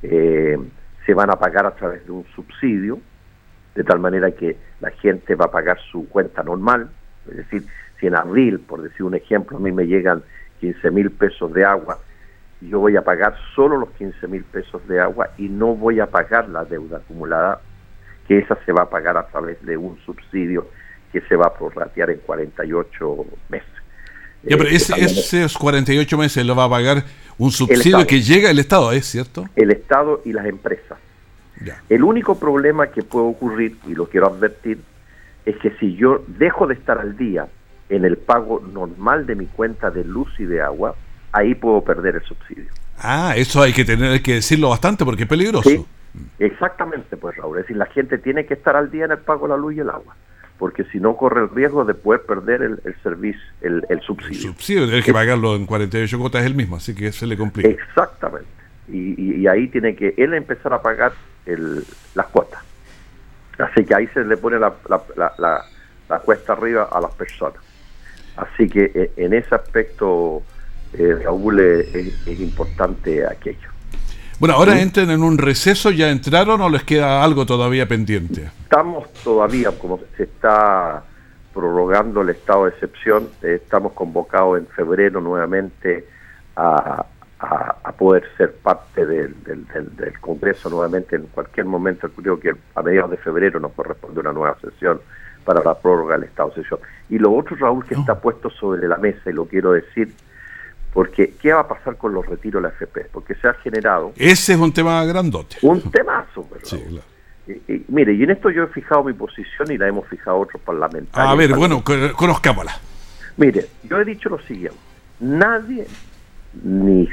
se 0.00 1.14
van 1.14 1.30
a 1.30 1.36
pagar 1.36 1.64
a 1.64 1.74
través 1.74 2.04
de 2.04 2.12
un 2.12 2.24
subsidio, 2.36 3.00
de 3.74 3.82
tal 3.82 3.98
manera 4.00 4.30
que 4.30 4.56
la 4.80 4.90
gente 4.90 5.34
va 5.34 5.46
a 5.46 5.50
pagar 5.50 5.78
su 5.90 6.08
cuenta 6.08 6.42
normal, 6.42 6.90
es 7.28 7.38
decir, 7.38 7.64
si 7.98 8.06
en 8.06 8.14
abril, 8.14 8.60
por 8.60 8.82
decir 8.82 9.02
un 9.02 9.14
ejemplo, 9.14 9.56
a 9.56 9.60
mí 9.60 9.72
me 9.72 9.86
llegan 9.86 10.22
15 10.60 10.90
mil 10.90 11.10
pesos 11.10 11.52
de 11.54 11.64
agua, 11.64 11.98
yo 12.60 12.80
voy 12.80 12.96
a 12.96 13.02
pagar 13.02 13.36
solo 13.54 13.76
los 13.76 13.90
15 13.90 14.26
mil 14.28 14.42
pesos 14.44 14.86
de 14.88 15.00
agua 15.00 15.30
y 15.38 15.48
no 15.48 15.74
voy 15.74 16.00
a 16.00 16.06
pagar 16.06 16.48
la 16.48 16.64
deuda 16.64 16.98
acumulada, 16.98 17.60
que 18.26 18.38
esa 18.38 18.58
se 18.64 18.72
va 18.72 18.82
a 18.82 18.90
pagar 18.90 19.16
a 19.16 19.26
través 19.26 19.64
de 19.64 19.76
un 19.76 19.98
subsidio 20.04 20.66
que 21.12 21.20
se 21.22 21.36
va 21.36 21.46
a 21.46 21.54
prorratear 21.54 22.10
en 22.10 22.18
48 22.18 23.26
meses. 23.48 23.68
Ya, 24.42 24.56
pero 24.56 24.68
ese, 24.68 24.94
esos 25.00 25.56
48 25.56 26.18
meses 26.18 26.44
lo 26.44 26.54
va 26.54 26.64
a 26.64 26.70
pagar 26.70 27.04
un 27.38 27.50
subsidio 27.50 28.06
que 28.06 28.20
llega 28.20 28.50
el 28.50 28.58
Estado, 28.58 28.92
¿es 28.92 29.06
cierto? 29.06 29.44
El 29.56 29.70
Estado 29.70 30.22
y 30.24 30.32
las 30.32 30.46
empresas. 30.46 30.98
El 31.88 32.04
único 32.04 32.38
problema 32.38 32.88
que 32.88 33.02
puede 33.02 33.26
ocurrir, 33.26 33.76
y 33.86 33.94
lo 33.94 34.06
quiero 34.06 34.28
advertir, 34.28 34.78
es 35.44 35.56
que 35.56 35.70
si 35.80 35.96
yo 35.96 36.24
dejo 36.26 36.66
de 36.66 36.74
estar 36.74 36.98
al 36.98 37.16
día 37.16 37.48
en 37.88 38.04
el 38.04 38.16
pago 38.16 38.60
normal 38.60 39.26
de 39.26 39.34
mi 39.34 39.46
cuenta 39.46 39.90
de 39.90 40.04
luz 40.04 40.28
y 40.38 40.44
de 40.44 40.60
agua, 40.60 40.94
ahí 41.32 41.54
puedo 41.54 41.82
perder 41.82 42.16
el 42.16 42.22
subsidio. 42.22 42.66
Ah, 42.98 43.34
eso 43.36 43.62
hay 43.62 43.72
que 43.72 43.84
tener 43.84 44.22
que 44.22 44.34
decirlo 44.34 44.70
bastante 44.70 45.04
porque 45.04 45.22
es 45.22 45.28
peligroso. 45.28 45.68
Sí, 45.68 45.86
exactamente, 46.38 47.16
pues 47.16 47.36
Raúl. 47.36 47.58
Es 47.58 47.64
decir, 47.64 47.76
la 47.76 47.86
gente 47.86 48.18
tiene 48.18 48.46
que 48.46 48.54
estar 48.54 48.76
al 48.76 48.90
día 48.90 49.04
en 49.04 49.12
el 49.12 49.18
pago 49.18 49.46
de 49.46 49.54
la 49.54 49.56
luz 49.56 49.74
y 49.74 49.80
el 49.80 49.90
agua, 49.90 50.16
porque 50.58 50.84
si 50.84 50.98
no 50.98 51.16
corre 51.16 51.42
el 51.42 51.50
riesgo 51.50 51.84
de 51.84 51.94
poder 51.94 52.22
perder 52.22 52.62
el, 52.62 52.96
servicio, 53.02 53.40
el, 53.60 54.00
subsidio. 54.00 54.32
El 54.32 54.54
subsidio, 54.54 54.86
tener 54.86 55.04
que 55.04 55.12
pagarlo 55.12 55.54
en 55.54 55.66
48 55.66 56.18
cuotas 56.18 56.40
es 56.42 56.46
el 56.46 56.54
mismo, 56.54 56.76
así 56.76 56.94
que 56.94 57.12
se 57.12 57.26
le 57.26 57.36
complica. 57.36 57.68
Exactamente. 57.68 58.48
Y, 58.88 59.46
ahí 59.46 59.68
tiene 59.68 59.94
que 59.94 60.14
él 60.16 60.34
empezar 60.34 60.72
a 60.72 60.82
pagar 60.82 61.12
las 62.14 62.26
cuotas. 62.26 62.62
Así 63.58 63.84
que 63.84 63.94
ahí 63.94 64.06
se 64.08 64.24
le 64.24 64.36
pone 64.36 64.58
la, 64.58 64.74
la 66.08 66.18
cuesta 66.20 66.54
arriba 66.54 66.88
a 66.90 67.00
las 67.00 67.12
personas. 67.12 67.62
Así 68.38 68.68
que 68.68 68.90
eh, 68.94 69.12
en 69.16 69.34
ese 69.34 69.54
aspecto, 69.54 70.42
eh, 70.94 71.20
Raúl, 71.22 71.60
es, 71.60 72.40
importante 72.40 73.26
aquello. 73.26 73.68
Bueno, 74.38 74.54
ahora 74.54 74.80
entran 74.80 75.10
en 75.10 75.22
un 75.22 75.36
receso, 75.36 75.90
¿ya 75.90 76.10
entraron 76.10 76.60
o 76.60 76.68
les 76.68 76.84
queda 76.84 77.24
algo 77.24 77.44
todavía 77.44 77.88
pendiente? 77.88 78.50
Estamos 78.62 79.12
todavía, 79.24 79.72
como 79.72 79.98
se 80.16 80.22
está 80.22 81.02
prorrogando 81.52 82.22
el 82.22 82.30
estado 82.30 82.66
de 82.66 82.70
excepción, 82.70 83.28
eh, 83.42 83.60
estamos 83.62 83.92
convocados 83.92 84.58
en 84.58 84.66
febrero 84.68 85.20
nuevamente 85.20 86.06
a, 86.54 87.04
poder 87.96 88.24
ser 88.36 88.54
parte 88.54 89.04
del, 89.04 89.34
Congreso 90.20 90.70
nuevamente 90.70 91.16
en 91.16 91.22
cualquier 91.26 91.66
momento. 91.66 92.08
Creo 92.10 92.38
que 92.38 92.54
a 92.76 92.82
mediados 92.82 93.10
de 93.10 93.16
febrero 93.16 93.58
nos 93.58 93.72
corresponde 93.72 94.20
una 94.20 94.32
nueva 94.32 94.56
sesión 94.60 95.00
para 95.44 95.62
la 95.64 95.74
prórroga 95.74 96.16
del 96.16 96.28
estado 96.28 96.50
de 96.50 96.60
excepción. 96.60 96.80
Y 97.08 97.18
lo 97.18 97.32
otro, 97.32 97.56
Raúl, 97.56 97.84
que 97.84 97.94
está 97.94 98.20
puesto 98.20 98.50
sobre 98.50 98.86
la 98.86 98.98
mesa, 98.98 99.30
y 99.30 99.32
lo 99.32 99.46
quiero 99.46 99.72
decir, 99.72 100.12
porque 100.92 101.34
¿qué 101.40 101.52
va 101.52 101.60
a 101.60 101.68
pasar 101.68 101.96
con 101.96 102.12
los 102.12 102.26
retiros 102.26 102.62
de 102.62 102.68
la 102.68 102.74
FP? 102.74 103.08
Porque 103.12 103.34
se 103.36 103.48
ha 103.48 103.54
generado... 103.54 104.12
Ese 104.16 104.54
es 104.54 104.58
un 104.58 104.72
tema 104.72 105.04
grandote. 105.04 105.56
Un 105.62 105.82
temazo, 105.90 106.46
¿verdad? 106.50 106.66
Sí, 106.66 107.00
Y, 107.68 107.84
mire, 107.88 108.14
y 108.14 108.22
en 108.22 108.30
esto 108.30 108.50
yo 108.50 108.64
he 108.64 108.66
fijado 108.68 109.04
mi 109.04 109.12
posición 109.12 109.70
y 109.70 109.78
la 109.78 109.88
hemos 109.88 110.06
fijado 110.08 110.38
otros 110.38 110.60
parlamentarios. 110.62 111.32
A 111.32 111.34
ver, 111.34 111.54
bueno, 111.54 111.82
conozcámosla. 112.16 112.72
Mire, 113.36 113.66
yo 113.84 114.00
he 114.00 114.04
dicho 114.04 114.28
lo 114.28 114.40
siguiente, 114.40 114.78
nadie, 115.20 115.86
ni 116.62 117.08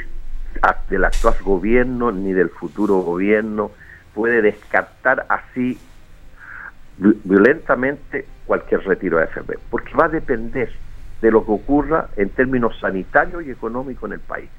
del 0.90 1.06
actual 1.06 1.36
gobierno, 1.44 2.12
ni 2.12 2.34
del 2.34 2.50
futuro 2.50 2.98
gobierno, 3.00 3.72
puede 4.14 4.42
descartar 4.42 5.26
así 5.30 5.78
violentamente 6.98 8.26
cualquier 8.46 8.86
retiro 8.86 9.18
de 9.18 9.26
AFP, 9.26 9.60
porque 9.70 9.94
va 9.94 10.06
a 10.06 10.10
depender 10.10 10.72
de 11.22 11.32
lo 11.32 11.46
que 11.46 11.52
ocurra 11.52 12.10
en 12.16 12.30
términos 12.30 12.78
sanitarios 12.80 13.46
y 13.46 13.52
económicos 13.52 14.10
en 14.10 14.14
el 14.14 14.20
país. 14.20 14.50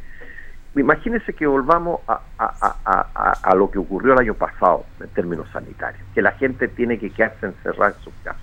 Imagínense 0.74 1.32
que 1.32 1.46
volvamos 1.46 2.00
a, 2.06 2.20
a, 2.38 3.54
lo 3.54 3.70
que 3.70 3.78
ocurrió 3.78 4.12
el 4.12 4.18
año 4.18 4.34
pasado 4.34 4.84
en 5.00 5.08
términos 5.08 5.48
sanitarios, 5.50 6.02
que 6.14 6.20
la 6.20 6.32
gente 6.32 6.68
tiene 6.68 6.98
que 6.98 7.10
quedarse 7.10 7.46
encerrada 7.46 7.94
en 7.96 8.04
sus 8.04 8.12
casas, 8.22 8.42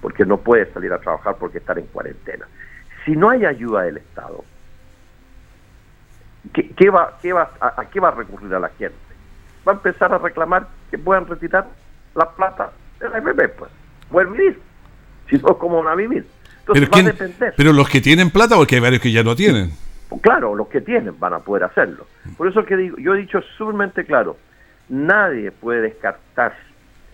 porque 0.00 0.24
no 0.24 0.38
puede 0.38 0.72
salir 0.72 0.90
a 0.92 0.98
trabajar 0.98 1.36
porque 1.38 1.58
estar 1.58 1.78
en 1.78 1.86
cuarentena. 1.86 2.46
Si 3.04 3.14
no 3.14 3.28
hay 3.28 3.44
ayuda 3.44 3.82
del 3.82 3.98
Estado, 3.98 4.42
¿qué, 6.54 6.90
va, 6.90 7.18
qué 7.20 7.34
va, 7.34 7.50
a, 7.60 7.84
qué 7.84 8.00
va 8.00 8.08
a 8.08 8.12
recurrir 8.12 8.54
a 8.54 8.60
la 8.60 8.70
gente? 8.70 8.96
Va 9.68 9.72
a 9.72 9.74
empezar 9.76 10.14
a 10.14 10.18
reclamar 10.18 10.66
que 10.90 10.96
puedan 10.96 11.26
retirar 11.26 11.66
la 12.14 12.30
plata 12.30 12.72
de 13.00 13.08
la 13.10 13.18
FP, 13.18 13.48
pues 13.50 13.70
pueden 14.10 14.32
vivir. 14.32 14.62
Si 15.28 15.36
no, 15.36 15.58
¿cómo 15.58 15.82
van 15.82 15.92
a 15.92 15.94
vivir? 15.94 16.26
Entonces 16.74 16.88
pero, 16.88 17.04
va 17.04 17.10
a 17.10 17.12
depender. 17.12 17.54
pero 17.56 17.72
los 17.72 17.88
que 17.88 18.00
tienen 18.00 18.30
plata, 18.30 18.56
porque 18.56 18.76
hay 18.76 18.80
varios 18.80 19.02
que 19.02 19.12
ya 19.12 19.22
no 19.22 19.34
tienen. 19.34 19.72
Claro, 20.20 20.54
los 20.54 20.68
que 20.68 20.80
tienen 20.80 21.18
van 21.18 21.34
a 21.34 21.38
poder 21.40 21.64
hacerlo. 21.64 22.06
Por 22.36 22.48
eso 22.48 22.64
que 22.64 22.76
digo, 22.76 22.96
yo 22.98 23.14
he 23.14 23.18
dicho 23.18 23.40
sumamente 23.56 24.04
claro, 24.04 24.36
nadie 24.88 25.52
puede 25.52 25.82
descartar 25.82 26.56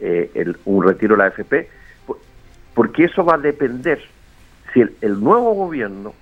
eh, 0.01 0.31
el, 0.35 0.57
un 0.65 0.85
retiro 0.85 1.15
de 1.15 1.19
la 1.19 1.27
AFP, 1.27 1.69
porque 2.75 3.05
eso 3.05 3.25
va 3.25 3.35
a 3.35 3.39
depender 3.39 4.01
si 4.73 4.81
el, 4.81 5.21
nuevo 5.21 5.55
gobierno, 5.55 6.15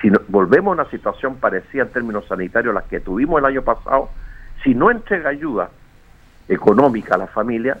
si 0.00 0.10
volvemos 0.28 0.72
a 0.72 0.82
una 0.82 0.90
situación 0.90 1.36
parecida 1.36 1.82
en 1.82 1.90
términos 1.90 2.26
sanitarios 2.26 2.72
a 2.72 2.80
la 2.80 2.86
que 2.86 3.00
tuvimos 3.00 3.38
el 3.38 3.44
año 3.44 3.62
pasado, 3.62 4.10
si 4.62 4.74
no 4.74 4.90
entrega 4.90 5.30
ayuda 5.30 5.70
económica 6.48 7.16
a 7.16 7.18
la 7.18 7.26
familia, 7.26 7.78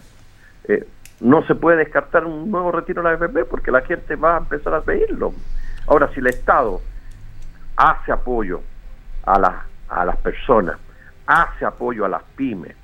eh, 0.64 0.86
no 1.20 1.44
se 1.46 1.54
puede 1.54 1.78
descartar 1.78 2.24
un 2.24 2.50
nuevo 2.50 2.70
retiro 2.70 3.02
de 3.02 3.08
la 3.08 3.14
AFP 3.14 3.44
porque 3.44 3.70
la 3.70 3.82
gente 3.82 4.16
va 4.16 4.36
a 4.36 4.38
empezar 4.38 4.74
a 4.74 4.82
pedirlo. 4.82 5.32
Ahora, 5.86 6.08
si 6.12 6.20
el 6.20 6.28
Estado 6.28 6.80
hace 7.76 8.12
apoyo 8.12 8.60
a, 9.24 9.38
las 9.38 9.54
a 9.88 10.04
las 10.04 10.16
personas, 10.18 10.78
hace 11.26 11.64
apoyo 11.64 12.04
a 12.04 12.08
las 12.08 12.22
pymes, 12.36 12.76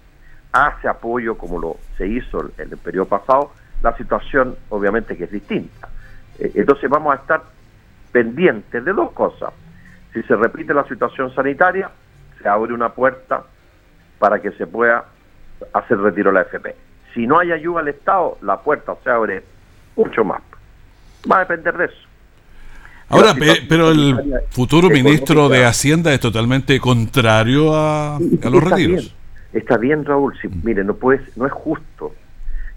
hace 0.52 0.88
apoyo 0.88 1.36
como 1.38 1.60
lo 1.60 1.76
se 1.96 2.06
hizo 2.06 2.50
en 2.58 2.72
el 2.72 2.78
periodo 2.78 3.06
pasado, 3.06 3.52
la 3.82 3.96
situación 3.96 4.56
obviamente 4.70 5.16
que 5.16 5.24
es 5.24 5.30
distinta. 5.30 5.88
Eh, 6.38 6.52
entonces 6.54 6.90
vamos 6.90 7.12
a 7.12 7.20
estar 7.20 7.42
pendientes 8.10 8.84
de 8.84 8.92
dos 8.92 9.12
cosas. 9.12 9.52
Si 10.12 10.22
se 10.22 10.36
repite 10.36 10.74
la 10.74 10.84
situación 10.88 11.32
sanitaria, 11.34 11.90
se 12.40 12.48
abre 12.48 12.72
una 12.72 12.90
puerta 12.90 13.44
para 14.18 14.40
que 14.40 14.52
se 14.52 14.66
pueda 14.66 15.04
hacer 15.72 15.98
retiro 15.98 16.30
de 16.30 16.34
la 16.34 16.40
AFP 16.40 16.83
si 17.14 17.26
no 17.26 17.38
hay 17.38 17.52
ayuda 17.52 17.80
al 17.80 17.88
Estado, 17.88 18.38
la 18.42 18.60
puerta 18.60 18.96
se 19.02 19.10
abre 19.10 19.42
mucho 19.96 20.24
más. 20.24 20.42
Va 21.30 21.36
a 21.36 21.40
depender 21.40 21.76
de 21.76 21.84
eso. 21.86 22.08
Ahora, 23.08 23.34
pero 23.68 23.90
el 23.90 24.42
futuro 24.50 24.88
ministro 24.88 25.48
de 25.48 25.64
Hacienda 25.64 26.12
es 26.12 26.20
totalmente 26.20 26.80
contrario 26.80 27.74
a, 27.74 28.18
los 28.18 28.64
retiros. 28.64 29.14
está 29.52 29.76
bien, 29.76 30.04
Raúl. 30.04 30.34
Si, 30.40 30.48
mire, 30.48 30.82
no, 30.84 30.94
puede, 30.94 31.20
no 31.36 31.46
es 31.46 31.52
justo 31.52 32.14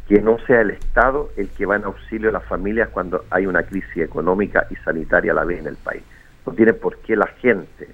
que 0.07 0.21
no 0.21 0.37
sea 0.45 0.61
el 0.61 0.71
Estado 0.71 1.31
el 1.37 1.49
que 1.49 1.65
va 1.65 1.75
en 1.75 1.85
auxilio 1.85 2.29
a 2.29 2.33
las 2.33 2.45
familias 2.45 2.89
cuando 2.89 3.25
hay 3.29 3.45
una 3.45 3.63
crisis 3.63 3.97
económica 3.97 4.67
y 4.69 4.75
sanitaria 4.75 5.31
a 5.31 5.35
la 5.35 5.43
vez 5.43 5.59
en 5.59 5.67
el 5.67 5.75
país. 5.75 6.03
No 6.45 6.53
tiene 6.53 6.73
por 6.73 6.97
qué 6.99 7.15
la 7.15 7.27
gente, 7.41 7.89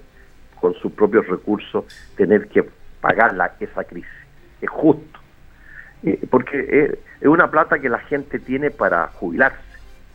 con 0.60 0.74
sus 0.74 0.92
propios 0.92 1.26
recursos, 1.26 1.84
tener 2.16 2.48
que 2.48 2.64
pagar 3.00 3.34
la, 3.34 3.54
esa 3.58 3.84
crisis. 3.84 4.10
Es 4.60 4.70
justo. 4.70 5.23
Eh, 6.04 6.20
porque 6.28 6.98
es, 7.20 7.26
una 7.26 7.50
plata 7.50 7.78
que 7.78 7.88
la 7.88 7.98
gente 7.98 8.38
tiene 8.38 8.70
para 8.70 9.08
jubilarse. 9.08 9.58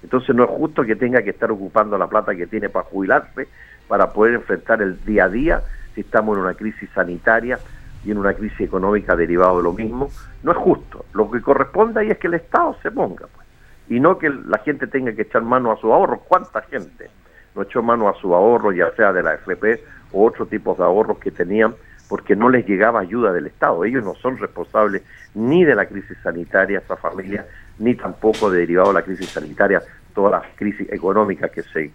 Entonces 0.04 0.36
no 0.36 0.44
es 0.44 0.50
justo 0.50 0.84
que 0.84 0.96
tenga 0.96 1.24
que 1.24 1.32
estar 1.32 1.52
ocupando 1.52 1.98
la 1.98 2.08
plata 2.08 2.36
que 2.36 2.48
tiene 2.48 2.70
para 2.70 2.86
jubilarse 2.86 3.48
para 3.88 4.14
poder 4.14 4.36
enfrentar 4.36 4.84
el 4.84 5.04
día 5.04 5.26
a 5.26 5.30
día 5.30 5.64
si 5.96 6.02
estamos 6.02 6.38
en 6.38 6.44
una 6.44 6.54
crisis 6.54 6.88
sanitaria 6.94 7.58
y 8.06 8.12
en 8.12 8.20
una 8.20 8.34
crisis 8.34 8.62
económica 8.62 9.16
derivada 9.16 9.58
de 9.58 9.64
lo 9.64 9.74
mismo. 9.74 10.12
No 10.44 10.52
es 10.52 10.58
justo. 10.58 11.06
Lo 11.14 11.30
que 11.32 11.42
corresponde 11.42 12.00
ahí 12.00 12.12
es 12.12 12.20
que 12.20 12.28
el 12.28 12.36
Estado 12.36 12.78
se 12.84 12.92
ponga, 12.92 13.26
pues, 13.36 13.48
y 13.90 14.00
no 14.00 14.20
que 14.20 14.30
la 14.30 14.60
gente 14.60 14.86
tenga 14.86 15.12
que 15.14 15.24
echar 15.24 15.42
mano 15.42 15.72
a 15.72 15.78
su 15.78 15.92
ahorro. 15.92 16.20
¿Cuánta 16.20 16.62
gente 16.62 17.10
no 17.56 17.64
echó 17.64 17.82
mano 17.82 18.08
a 18.08 18.14
su 18.14 18.34
ahorro, 18.34 18.72
ya 18.72 18.92
sea 18.92 19.12
de 19.12 19.24
la 19.24 19.34
FP 19.34 19.84
o 20.14 20.26
otros 20.26 20.50
tipos 20.50 20.78
de 20.78 20.84
ahorros 20.84 21.18
que 21.18 21.32
tenían 21.32 21.74
porque 22.10 22.36
no 22.36 22.50
les 22.50 22.68
llegaba 22.68 23.00
ayuda 23.00 23.32
del 23.32 23.46
Estado. 23.46 23.86
Ellos 23.86 24.04
no 24.04 24.16
son 24.16 24.38
responsables 24.40 25.04
ni 25.36 25.64
de 25.64 25.76
la 25.76 25.86
crisis 25.86 26.18
sanitaria, 26.24 26.80
esa 26.80 26.98
familia, 26.98 27.46
ni 27.78 27.94
tampoco 27.94 28.50
de 28.50 28.62
derivado 28.62 28.90
de 28.90 28.96
la 28.96 29.04
crisis 29.04 29.30
sanitaria, 29.30 29.82
todas 30.14 30.42
las 30.42 30.56
crisis 30.56 30.92
económicas 30.92 31.52
que 31.52 31.62
se 31.62 31.92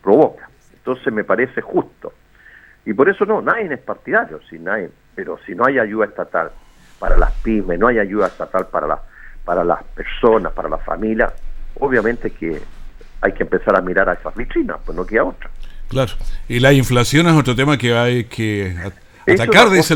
provoca. 0.00 0.48
Entonces 0.72 1.12
me 1.12 1.24
parece 1.24 1.60
justo. 1.60 2.14
Y 2.86 2.94
por 2.94 3.08
eso 3.08 3.26
no, 3.26 3.42
nadie 3.42 3.74
es 3.74 3.80
partidario, 3.80 4.40
si 4.48 4.60
nadie, 4.60 4.90
pero 5.16 5.38
si 5.44 5.56
no 5.56 5.66
hay 5.66 5.80
ayuda 5.80 6.06
estatal 6.06 6.52
para 7.00 7.18
las 7.18 7.32
pymes, 7.42 7.80
no 7.80 7.88
hay 7.88 7.98
ayuda 7.98 8.28
estatal 8.28 8.68
para, 8.68 8.86
la, 8.86 9.02
para 9.44 9.64
las 9.64 9.82
personas, 9.82 10.52
para 10.52 10.68
la 10.68 10.78
familia, 10.78 11.32
obviamente 11.80 12.30
que 12.30 12.60
hay 13.20 13.32
que 13.32 13.42
empezar 13.42 13.76
a 13.76 13.80
mirar 13.80 14.08
a 14.08 14.12
esas 14.12 14.34
vitrinas, 14.36 14.78
pues 14.86 14.96
no 14.96 15.04
queda 15.04 15.24
otra. 15.24 15.50
Claro, 15.88 16.12
y 16.48 16.60
la 16.60 16.72
inflación 16.72 17.26
es 17.26 17.32
otro 17.34 17.56
tema 17.56 17.76
que 17.76 17.96
hay 17.96 18.24
que 18.24 18.74
Atacar, 19.34 19.70
dice 19.70 19.94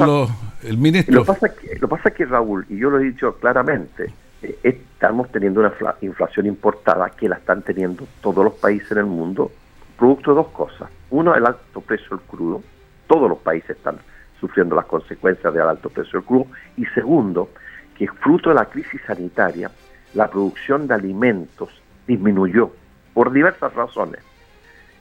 el 0.64 0.78
ministro. 0.78 1.14
Lo 1.14 1.24
pasa, 1.24 1.48
que, 1.54 1.76
lo 1.80 1.88
pasa 1.88 2.10
que, 2.10 2.24
Raúl, 2.24 2.66
y 2.68 2.78
yo 2.78 2.90
lo 2.90 3.00
he 3.00 3.04
dicho 3.04 3.34
claramente, 3.36 4.12
eh, 4.42 4.58
estamos 4.62 5.30
teniendo 5.30 5.60
una 5.60 5.72
inflación 6.00 6.46
importada 6.46 7.10
que 7.10 7.28
la 7.28 7.36
están 7.36 7.62
teniendo 7.62 8.06
todos 8.20 8.44
los 8.44 8.54
países 8.54 8.92
en 8.92 8.98
el 8.98 9.06
mundo, 9.06 9.50
producto 9.96 10.30
de 10.30 10.36
dos 10.36 10.48
cosas. 10.48 10.90
Uno, 11.10 11.34
el 11.34 11.46
alto 11.46 11.80
precio 11.80 12.16
del 12.16 12.20
crudo. 12.26 12.62
Todos 13.06 13.28
los 13.28 13.38
países 13.38 13.76
están 13.76 13.98
sufriendo 14.40 14.74
las 14.74 14.86
consecuencias 14.86 15.52
del 15.52 15.62
alto 15.62 15.88
precio 15.90 16.20
del 16.20 16.26
crudo. 16.26 16.46
Y 16.76 16.86
segundo, 16.86 17.50
que 17.96 18.08
fruto 18.08 18.50
de 18.50 18.56
la 18.56 18.66
crisis 18.66 19.00
sanitaria, 19.06 19.70
la 20.14 20.30
producción 20.30 20.86
de 20.86 20.94
alimentos 20.94 21.70
disminuyó 22.06 22.72
por 23.14 23.32
diversas 23.32 23.74
razones. 23.74 24.20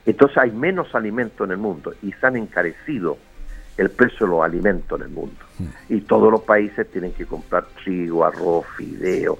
Entonces 0.04 0.36
hay 0.38 0.50
menos 0.50 0.94
alimento 0.94 1.44
en 1.44 1.52
el 1.52 1.58
mundo 1.58 1.94
y 2.02 2.12
se 2.12 2.26
han 2.26 2.36
encarecido 2.36 3.18
el 3.76 3.90
precio 3.90 4.26
de 4.26 4.32
los 4.32 4.44
alimentos 4.44 5.00
en 5.00 5.06
el 5.06 5.12
mundo. 5.12 5.40
Y 5.88 6.00
todos 6.02 6.30
los 6.30 6.42
países 6.42 6.90
tienen 6.90 7.12
que 7.12 7.26
comprar 7.26 7.64
trigo, 7.82 8.24
arroz, 8.24 8.66
fideo. 8.76 9.38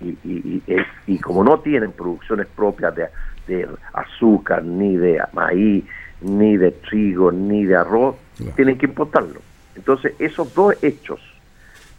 Y, 0.00 0.62
y, 1.06 1.18
como 1.18 1.42
no 1.42 1.60
tienen 1.60 1.92
producciones 1.92 2.46
propias 2.48 2.94
de, 2.94 3.08
de, 3.46 3.68
azúcar, 3.92 4.62
ni 4.62 4.96
de 4.96 5.22
maíz, 5.32 5.84
ni 6.20 6.56
de 6.56 6.72
trigo, 6.72 7.32
ni 7.32 7.64
de 7.64 7.76
arroz, 7.76 8.16
tienen 8.56 8.76
que 8.76 8.86
importarlo. 8.86 9.40
Entonces 9.76 10.14
esos 10.18 10.52
dos 10.54 10.74
hechos 10.82 11.20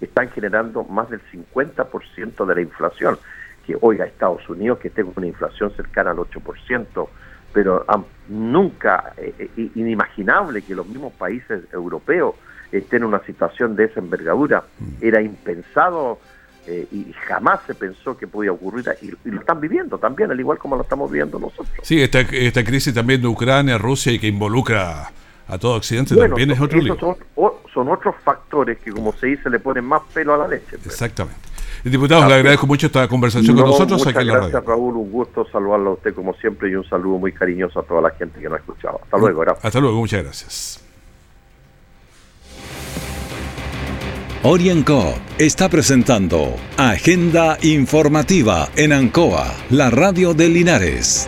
están 0.01 0.29
generando 0.29 0.83
más 0.83 1.09
del 1.09 1.21
50% 1.31 2.45
de 2.45 2.55
la 2.55 2.61
inflación. 2.61 3.17
Que 3.65 3.75
oiga, 3.81 4.05
Estados 4.05 4.47
Unidos 4.49 4.79
que 4.79 4.89
tenga 4.89 5.11
una 5.15 5.27
inflación 5.27 5.71
cercana 5.71 6.11
al 6.11 6.17
8%, 6.17 7.07
pero 7.55 7.85
nunca, 8.27 9.13
eh, 9.15 9.50
eh, 9.55 9.69
inimaginable 9.75 10.62
que 10.62 10.75
los 10.75 10.85
mismos 10.85 11.13
países 11.13 11.63
europeos 11.71 12.35
estén 12.69 13.03
en 13.03 13.05
una 13.05 13.21
situación 13.21 13.77
de 13.77 13.85
esa 13.85 14.01
envergadura. 14.01 14.65
Mm. 14.77 14.91
Era 15.00 15.21
impensado 15.21 16.19
eh, 16.67 16.85
y 16.91 17.13
jamás 17.13 17.62
se 17.65 17.74
pensó 17.74 18.17
que 18.17 18.27
podía 18.27 18.51
ocurrir 18.51 18.83
y, 19.01 19.31
lo 19.31 19.39
están 19.39 19.62
viviendo 19.62 19.97
también, 19.97 20.31
al 20.31 20.39
igual 20.39 20.57
como 20.57 20.75
lo 20.75 20.81
estamos 20.81 21.09
viviendo 21.09 21.39
nosotros. 21.39 21.69
Sí, 21.81 22.01
esta, 22.01 22.19
esta 22.19 22.62
crisis 22.62 22.93
también 22.93 23.21
de 23.21 23.29
Ucrania, 23.29 23.77
Rusia 23.77 24.12
y 24.12 24.19
que 24.19 24.27
involucra 24.27 25.09
a 25.47 25.57
todo 25.57 25.75
Occidente 25.75 26.15
también 26.15 26.51
es 26.51 26.59
otro 26.59 26.79
lío. 26.79 26.97
Son, 26.99 27.15
son 27.73 27.89
otros 27.89 28.15
factores 28.23 28.79
que, 28.79 28.91
como 28.91 29.13
se 29.13 29.27
dice, 29.27 29.49
le 29.49 29.59
ponen 29.59 29.85
más 29.85 30.01
pelo 30.13 30.33
a 30.33 30.37
la 30.37 30.47
leche. 30.47 30.77
Pues. 30.77 30.87
Exactamente. 30.87 31.39
Diputado, 31.83 32.27
le 32.27 32.35
agradezco 32.35 32.65
mucho 32.65 32.87
esta 32.87 33.07
conversación 33.07 33.55
con 33.55 33.67
nosotros. 33.67 34.03
Muchas 34.03 34.25
gracias, 34.25 34.65
Raúl. 34.65 34.95
Un 34.95 35.11
gusto 35.11 35.47
saludarlo 35.51 35.91
a 35.91 35.93
usted 35.93 36.15
como 36.15 36.33
siempre 36.33 36.71
y 36.71 36.75
un 36.75 36.87
saludo 36.89 37.19
muy 37.19 37.31
cariñoso 37.31 37.79
a 37.79 37.83
toda 37.83 38.01
la 38.01 38.09
gente 38.11 38.39
que 38.39 38.45
nos 38.45 38.53
ha 38.53 38.59
escuchado. 38.59 38.99
Hasta 39.03 39.17
luego. 39.17 39.41
Gracias. 39.41 39.65
Hasta 39.65 39.79
luego. 39.79 39.99
Muchas 39.99 40.23
gracias. 40.23 40.81
Orienco 44.41 45.15
está 45.39 45.69
presentando 45.69 46.55
Agenda 46.77 47.57
Informativa 47.63 48.69
en 48.75 48.93
Ancoa, 48.93 49.51
la 49.71 49.89
radio 49.89 50.35
de 50.35 50.49
Linares. 50.49 51.27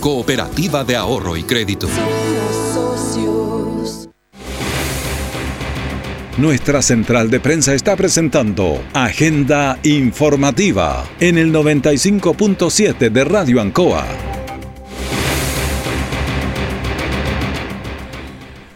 Cooperativa 0.00 0.84
de 0.84 0.94
Ahorro 0.94 1.36
y 1.36 1.42
Crédito. 1.42 1.88
Nuestra 6.36 6.82
central 6.82 7.30
de 7.30 7.40
prensa 7.40 7.74
está 7.74 7.96
presentando 7.96 8.80
Agenda 8.94 9.80
Informativa 9.82 11.04
en 11.18 11.36
el 11.36 11.52
95.7 11.52 13.10
de 13.10 13.24
Radio 13.24 13.60
Ancoa. 13.60 14.06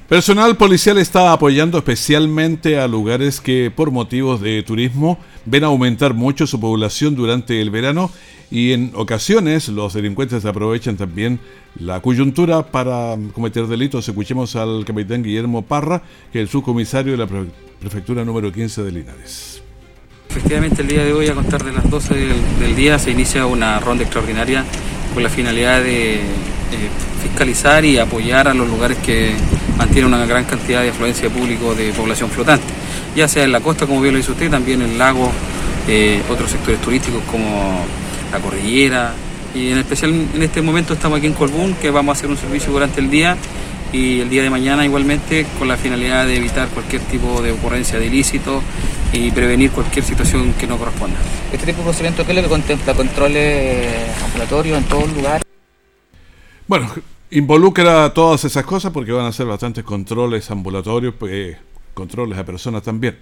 Personal 0.09 0.57
policial 0.57 0.99
está 0.99 1.33
apoyando 1.33 1.79
especialmente 1.79 2.79
a 2.81 2.89
lugares 2.89 3.41
que 3.41 3.73
por 3.75 3.93
motivos 3.93 4.41
de 4.41 4.63
turismo 4.63 5.19
ven 5.45 5.65
aumentar 5.65 6.15
mucho 6.15 6.47
su 6.47 6.61
población 6.61 7.15
durante 7.15 7.61
el 7.61 7.71
verano 7.71 8.11
y 8.51 8.73
en 8.73 8.93
ocasiones 8.95 9.69
los 9.69 9.95
delincuentes 9.95 10.45
aprovechan 10.45 10.97
también 10.97 11.41
la 11.79 12.01
coyuntura 12.01 12.63
para 12.67 13.17
cometer 13.33 13.67
delitos. 13.67 14.09
Escuchemos 14.09 14.57
al 14.57 14.85
capitán 14.85 15.23
Guillermo 15.23 15.63
Parra, 15.63 16.03
que 16.33 16.41
es 16.41 16.43
el 16.43 16.49
subcomisario 16.49 17.13
de 17.13 17.19
la 17.19 17.29
prefectura 17.81 18.25
número 18.25 18.53
15 18.53 18.83
de 18.83 18.93
Linares. 18.93 19.63
Efectivamente, 20.29 20.83
el 20.83 20.89
día 20.89 21.05
de 21.05 21.13
hoy, 21.13 21.29
a 21.29 21.35
contar 21.35 21.63
de 21.65 21.73
las 21.73 21.89
12 21.91 22.15
del, 22.15 22.77
día, 22.77 22.99
se 22.99 23.11
inicia 23.11 23.47
una 23.47 23.79
ronda 23.81 24.03
extraordinaria 24.03 24.65
con 25.15 25.23
la 25.23 25.29
finalidad 25.29 25.83
de 25.83 26.21
fiscalizar 27.23 27.85
y 27.85 27.99
apoyar 27.99 28.49
a 28.49 28.55
los 28.55 28.69
lugares 28.69 28.99
que 28.99 29.33
mantienen 29.77 30.13
una 30.13 30.27
gran 30.27 30.45
cantidad 30.45 30.83
de 30.83 30.91
afluencia 30.91 31.29
de 31.29 31.31
público 31.31 31.75
de 31.75 31.93
población 31.93 32.31
flotante, 32.31 32.65
ya 33.15 33.29
sea 33.29 33.45
en 33.45 33.53
la 33.53 33.61
costa, 33.61 33.87
como 33.87 34.01
bien 34.01 34.15
lo 34.15 34.19
dice 34.19 34.33
usted, 34.33 34.51
también 34.51 34.83
en 34.83 34.93
el 34.93 34.99
lago, 34.99 35.31
eh, 35.89 36.23
otros 36.31 36.51
sectores 36.51 36.81
turísticos 36.81 37.23
como 37.31 37.85
la 38.31 38.39
cordillera 38.39 39.15
y 39.55 39.71
en 39.71 39.79
especial 39.79 40.11
en 40.35 40.43
este 40.43 40.63
momento 40.63 40.95
estamos 40.95 41.19
aquí 41.19 41.27
en 41.27 41.35
Colbún 41.35 41.75
que 41.75 41.91
vamos 41.91 42.17
a 42.17 42.19
hacer 42.19 42.31
un 42.31 42.37
servicio 42.37 42.73
durante 42.73 43.01
el 43.01 43.11
día 43.11 43.37
y 43.93 44.21
el 44.21 44.31
día 44.31 44.43
de 44.43 44.49
mañana 44.49 44.85
igualmente 44.85 45.47
con 45.59 45.69
la 45.69 45.77
finalidad 45.77 46.27
de 46.27 46.37
evitar 46.37 46.69
cualquier 46.69 47.03
tipo 47.03 47.43
de 47.43 47.53
ocurrencia 47.53 47.99
de 47.99 48.07
ilícito 48.07 48.63
y 49.13 49.31
prevenir 49.31 49.71
cualquier 49.71 50.05
situación 50.05 50.55
que 50.55 50.67
no 50.67 50.79
corresponda. 50.79 51.19
¿Este 51.53 51.67
tipo 51.67 51.79
de 51.79 51.85
procedimiento 51.85 52.25
qué 52.25 52.33
es 52.33 52.37
lo 52.37 52.43
que 52.43 52.49
contempla? 52.49 52.95
¿Controles 52.95 54.23
ambulatorios 54.25 54.79
en 54.79 54.85
todo 54.85 55.07
lugar? 55.09 55.43
Bueno, 56.67 56.89
involucra 57.31 58.15
todas 58.15 58.45
esas 58.47 58.65
cosas 58.65 58.93
porque 58.93 59.13
van 59.13 59.27
a 59.27 59.33
ser 59.33 59.45
bastantes 59.45 59.85
controles 59.85 60.51
ambulatorios, 60.51 61.15
pues, 61.19 61.59
controles 61.95 62.39
a 62.39 62.45
personas 62.45 62.83
también. 62.83 63.19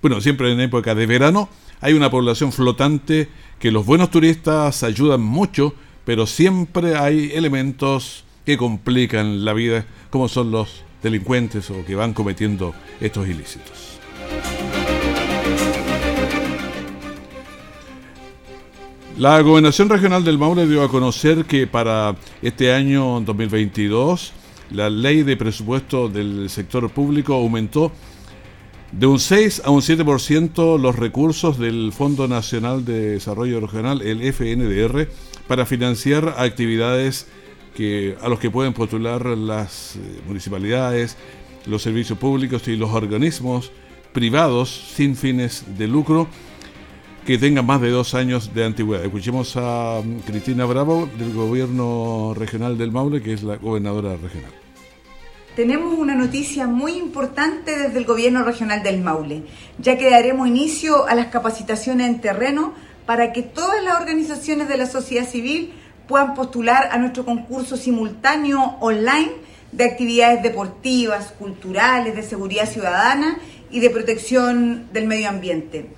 Bueno, 0.00 0.20
siempre 0.20 0.52
en 0.52 0.60
época 0.60 0.94
de 0.94 1.06
verano 1.06 1.48
hay 1.80 1.94
una 1.94 2.10
población 2.10 2.52
flotante 2.52 3.28
que 3.58 3.70
los 3.70 3.86
buenos 3.86 4.10
turistas 4.10 4.82
ayudan 4.82 5.22
mucho, 5.22 5.74
pero 6.04 6.26
siempre 6.26 6.96
hay 6.96 7.32
elementos 7.34 8.24
que 8.44 8.56
complican 8.56 9.44
la 9.44 9.52
vida, 9.52 9.86
como 10.10 10.28
son 10.28 10.50
los 10.50 10.84
delincuentes 11.02 11.70
o 11.70 11.84
que 11.84 11.94
van 11.94 12.12
cometiendo 12.12 12.74
estos 13.00 13.28
ilícitos. 13.28 13.98
La 19.16 19.40
Gobernación 19.42 19.88
Regional 19.88 20.24
del 20.24 20.38
Maule 20.38 20.66
dio 20.66 20.82
a 20.82 20.88
conocer 20.88 21.44
que 21.44 21.68
para 21.68 22.16
este 22.42 22.72
año 22.72 23.20
2022 23.20 24.32
la 24.72 24.90
ley 24.90 25.22
de 25.22 25.36
presupuesto 25.36 26.08
del 26.08 26.50
sector 26.50 26.90
público 26.90 27.34
aumentó 27.34 27.92
de 28.98 29.06
un 29.06 29.18
6 29.18 29.62
a 29.64 29.70
un 29.70 29.80
7% 29.80 30.78
los 30.78 30.96
recursos 30.96 31.58
del 31.58 31.92
Fondo 31.92 32.28
Nacional 32.28 32.84
de 32.84 33.10
Desarrollo 33.12 33.60
Regional, 33.60 34.02
el 34.02 34.22
FNDR, 34.32 35.08
para 35.48 35.66
financiar 35.66 36.34
actividades 36.38 37.26
a 38.22 38.28
los 38.28 38.38
que 38.38 38.52
pueden 38.52 38.72
postular 38.72 39.26
las 39.26 39.96
eh, 39.96 40.20
municipalidades, 40.28 41.16
los 41.66 41.82
servicios 41.82 42.16
públicos 42.18 42.68
y 42.68 42.76
los 42.76 42.90
organismos 42.90 43.72
privados 44.12 44.70
sin 44.94 45.16
fines 45.16 45.64
de 45.76 45.88
lucro 45.88 46.28
que 47.26 47.36
tengan 47.36 47.66
más 47.66 47.80
de 47.80 47.90
dos 47.90 48.14
años 48.14 48.54
de 48.54 48.64
antigüedad. 48.64 49.04
Escuchemos 49.04 49.56
a 49.56 50.02
mm, 50.04 50.18
Cristina 50.20 50.66
Bravo 50.66 51.08
del 51.18 51.32
Gobierno 51.32 52.32
Regional 52.36 52.78
del 52.78 52.92
Maule, 52.92 53.22
que 53.22 53.32
es 53.32 53.42
la 53.42 53.56
gobernadora 53.56 54.16
regional 54.16 54.63
tenemos 55.56 55.96
una 55.96 56.14
noticia 56.14 56.66
muy 56.66 56.92
importante 56.92 57.78
desde 57.78 57.98
el 57.98 58.04
Gobierno 58.04 58.42
Regional 58.42 58.82
del 58.82 59.00
Maule, 59.00 59.44
ya 59.78 59.96
que 59.96 60.10
daremos 60.10 60.48
inicio 60.48 61.06
a 61.06 61.14
las 61.14 61.28
capacitaciones 61.28 62.08
en 62.08 62.20
terreno 62.20 62.74
para 63.06 63.32
que 63.32 63.42
todas 63.42 63.82
las 63.84 64.00
organizaciones 64.00 64.68
de 64.68 64.76
la 64.76 64.86
sociedad 64.86 65.28
civil 65.28 65.72
puedan 66.08 66.34
postular 66.34 66.88
a 66.90 66.98
nuestro 66.98 67.24
concurso 67.24 67.76
simultáneo 67.76 68.76
online 68.80 69.30
de 69.70 69.84
actividades 69.84 70.42
deportivas, 70.42 71.32
culturales, 71.38 72.16
de 72.16 72.22
seguridad 72.22 72.68
ciudadana 72.68 73.38
y 73.70 73.80
de 73.80 73.90
protección 73.90 74.88
del 74.92 75.06
medio 75.06 75.28
ambiente. 75.28 75.90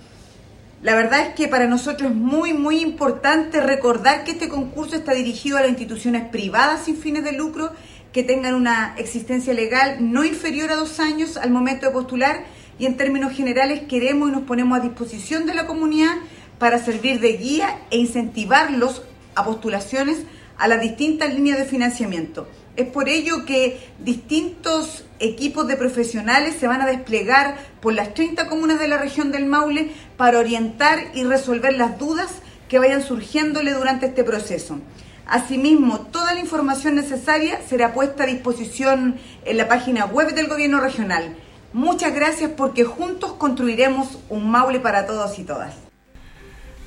La 0.82 0.94
verdad 0.94 1.20
es 1.20 1.34
que 1.34 1.48
para 1.48 1.66
nosotros 1.66 2.10
es 2.10 2.16
muy, 2.16 2.52
muy 2.52 2.80
importante 2.80 3.60
recordar 3.60 4.24
que 4.24 4.32
este 4.32 4.48
concurso 4.48 4.96
está 4.96 5.14
dirigido 5.14 5.56
a 5.56 5.62
las 5.62 5.70
instituciones 5.70 6.28
privadas 6.28 6.84
sin 6.84 6.96
fines 6.96 7.24
de 7.24 7.32
lucro 7.32 7.72
que 8.16 8.22
tengan 8.22 8.54
una 8.54 8.94
existencia 8.96 9.52
legal 9.52 9.98
no 10.00 10.24
inferior 10.24 10.72
a 10.72 10.76
dos 10.76 11.00
años 11.00 11.36
al 11.36 11.50
momento 11.50 11.84
de 11.84 11.92
postular 11.92 12.46
y 12.78 12.86
en 12.86 12.96
términos 12.96 13.34
generales 13.34 13.82
queremos 13.90 14.30
y 14.30 14.32
nos 14.32 14.44
ponemos 14.44 14.78
a 14.78 14.82
disposición 14.82 15.44
de 15.44 15.52
la 15.52 15.66
comunidad 15.66 16.14
para 16.58 16.82
servir 16.82 17.20
de 17.20 17.34
guía 17.36 17.78
e 17.90 17.98
incentivarlos 17.98 19.02
a 19.34 19.44
postulaciones 19.44 20.22
a 20.56 20.66
las 20.66 20.80
distintas 20.80 21.34
líneas 21.34 21.58
de 21.58 21.66
financiamiento. 21.66 22.48
Es 22.76 22.88
por 22.88 23.10
ello 23.10 23.44
que 23.44 23.86
distintos 24.02 25.04
equipos 25.18 25.68
de 25.68 25.76
profesionales 25.76 26.56
se 26.58 26.66
van 26.66 26.80
a 26.80 26.86
desplegar 26.86 27.58
por 27.82 27.92
las 27.92 28.14
30 28.14 28.48
comunas 28.48 28.78
de 28.78 28.88
la 28.88 28.96
región 28.96 29.30
del 29.30 29.44
Maule 29.44 29.90
para 30.16 30.38
orientar 30.38 31.00
y 31.12 31.24
resolver 31.24 31.74
las 31.74 31.98
dudas 31.98 32.30
que 32.68 32.78
vayan 32.78 33.02
surgiéndole 33.02 33.72
durante 33.72 34.06
este 34.06 34.24
proceso. 34.24 34.78
Asimismo, 35.26 36.06
toda 36.12 36.34
la 36.34 36.40
información 36.40 36.94
necesaria 36.94 37.60
será 37.68 37.92
puesta 37.92 38.24
a 38.24 38.26
disposición 38.26 39.16
en 39.44 39.56
la 39.56 39.68
página 39.68 40.06
web 40.06 40.34
del 40.34 40.46
Gobierno 40.46 40.80
Regional. 40.80 41.36
Muchas 41.72 42.14
gracias 42.14 42.52
porque 42.56 42.84
juntos 42.84 43.32
construiremos 43.32 44.18
un 44.28 44.50
Maule 44.50 44.80
para 44.80 45.06
todos 45.06 45.38
y 45.38 45.44
todas. 45.44 45.74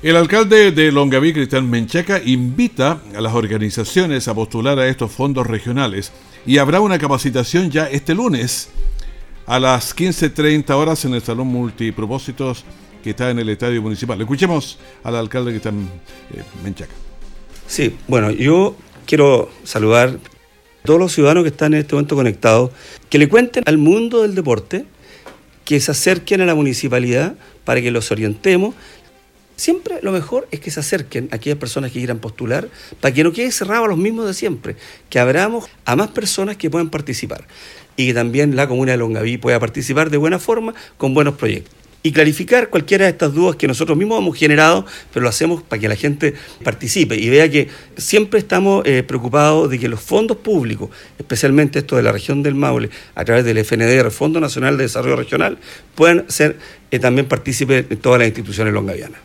El 0.02 0.16
alcalde 0.16 0.72
de 0.72 0.90
Longaví, 0.90 1.34
Cristian 1.34 1.68
Menchaca, 1.68 2.22
invita 2.24 3.02
a 3.14 3.20
las 3.20 3.34
organizaciones 3.34 4.28
a 4.28 4.34
postular 4.34 4.78
a 4.78 4.88
estos 4.88 5.12
fondos 5.12 5.46
regionales 5.46 6.10
y 6.46 6.56
habrá 6.56 6.80
una 6.80 6.98
capacitación 6.98 7.70
ya 7.70 7.84
este 7.84 8.14
lunes 8.14 8.70
a 9.46 9.60
las 9.60 9.94
15.30 9.94 10.70
horas 10.70 11.04
en 11.04 11.12
el 11.12 11.20
Salón 11.20 11.48
Multipropósitos 11.48 12.64
que 13.02 13.10
está 13.10 13.30
en 13.30 13.38
el 13.38 13.48
Estadio 13.48 13.82
Municipal. 13.82 14.20
Escuchemos 14.20 14.78
al 15.02 15.16
alcalde 15.16 15.50
Cristian 15.50 15.88
eh, 16.34 16.42
Menchaca. 16.62 16.92
Sí, 17.66 17.96
bueno, 18.08 18.30
yo 18.30 18.76
quiero 19.06 19.50
saludar 19.64 20.08
a 20.08 20.86
todos 20.86 20.98
los 20.98 21.12
ciudadanos 21.12 21.44
que 21.44 21.50
están 21.50 21.74
en 21.74 21.80
este 21.80 21.94
momento 21.94 22.16
conectados, 22.16 22.70
que 23.08 23.18
le 23.18 23.28
cuenten 23.28 23.64
al 23.66 23.78
mundo 23.78 24.22
del 24.22 24.34
deporte, 24.34 24.86
que 25.64 25.78
se 25.80 25.90
acerquen 25.90 26.40
a 26.40 26.46
la 26.46 26.54
municipalidad 26.54 27.36
para 27.64 27.80
que 27.80 27.90
los 27.90 28.10
orientemos. 28.10 28.74
Siempre 29.56 30.00
lo 30.02 30.10
mejor 30.10 30.48
es 30.50 30.60
que 30.60 30.70
se 30.70 30.80
acerquen 30.80 31.28
a 31.30 31.36
aquellas 31.36 31.58
personas 31.58 31.92
que 31.92 31.98
quieran 31.98 32.18
postular, 32.18 32.68
para 33.00 33.14
que 33.14 33.22
no 33.22 33.32
quede 33.32 33.52
cerrado 33.52 33.84
a 33.84 33.88
los 33.88 33.98
mismos 33.98 34.26
de 34.26 34.34
siempre, 34.34 34.76
que 35.10 35.18
abramos 35.18 35.66
a 35.84 35.96
más 35.96 36.08
personas 36.08 36.56
que 36.56 36.70
puedan 36.70 36.90
participar 36.90 37.46
y 37.96 38.06
que 38.06 38.14
también 38.14 38.56
la 38.56 38.66
comuna 38.66 38.92
de 38.92 38.98
Longaví 38.98 39.36
pueda 39.36 39.60
participar 39.60 40.10
de 40.10 40.16
buena 40.16 40.38
forma 40.38 40.74
con 40.96 41.14
buenos 41.14 41.34
proyectos 41.34 41.80
y 42.02 42.12
clarificar 42.12 42.70
cualquiera 42.70 43.04
de 43.04 43.10
estas 43.10 43.34
dudas 43.34 43.56
que 43.56 43.68
nosotros 43.68 43.96
mismos 43.96 44.18
hemos 44.18 44.36
generado, 44.36 44.86
pero 45.12 45.22
lo 45.24 45.28
hacemos 45.28 45.62
para 45.62 45.80
que 45.80 45.88
la 45.88 45.96
gente 45.96 46.34
participe 46.62 47.16
y 47.16 47.28
vea 47.28 47.50
que 47.50 47.68
siempre 47.96 48.38
estamos 48.38 48.82
eh, 48.86 49.02
preocupados 49.02 49.68
de 49.68 49.78
que 49.78 49.88
los 49.88 50.00
fondos 50.00 50.38
públicos, 50.38 50.90
especialmente 51.18 51.80
esto 51.80 51.96
de 51.96 52.02
la 52.02 52.12
región 52.12 52.42
del 52.42 52.54
Maule, 52.54 52.90
a 53.14 53.24
través 53.24 53.44
del 53.44 53.58
FNDR, 53.58 54.10
Fondo 54.10 54.40
Nacional 54.40 54.76
de 54.76 54.84
Desarrollo 54.84 55.16
Regional, 55.16 55.58
puedan 55.94 56.24
ser 56.28 56.58
eh, 56.90 56.98
también 56.98 57.26
partícipes 57.26 57.88
de 57.88 57.96
todas 57.96 58.18
las 58.18 58.28
instituciones 58.28 58.72
longavianas. 58.72 59.20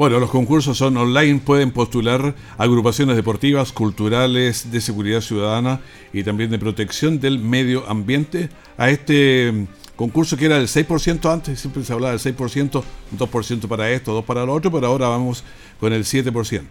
Bueno, 0.00 0.18
los 0.18 0.30
concursos 0.30 0.78
son 0.78 0.96
online, 0.96 1.42
pueden 1.44 1.72
postular 1.72 2.34
agrupaciones 2.56 3.16
deportivas, 3.16 3.70
culturales, 3.70 4.72
de 4.72 4.80
seguridad 4.80 5.20
ciudadana 5.20 5.80
y 6.14 6.22
también 6.22 6.50
de 6.50 6.58
protección 6.58 7.20
del 7.20 7.38
medio 7.38 7.86
ambiente 7.86 8.48
a 8.78 8.88
este 8.88 9.66
concurso 10.00 10.34
que 10.34 10.46
era 10.46 10.56
del 10.56 10.66
6% 10.66 11.30
antes, 11.30 11.60
siempre 11.60 11.84
se 11.84 11.92
hablaba 11.92 12.16
del 12.16 12.34
6%, 12.34 12.82
2% 13.18 13.68
para 13.68 13.90
esto, 13.90 14.18
2% 14.18 14.24
para 14.24 14.46
lo 14.46 14.54
otro, 14.54 14.72
pero 14.72 14.86
ahora 14.86 15.08
vamos 15.08 15.44
con 15.78 15.92
el 15.92 16.04
7%. 16.04 16.62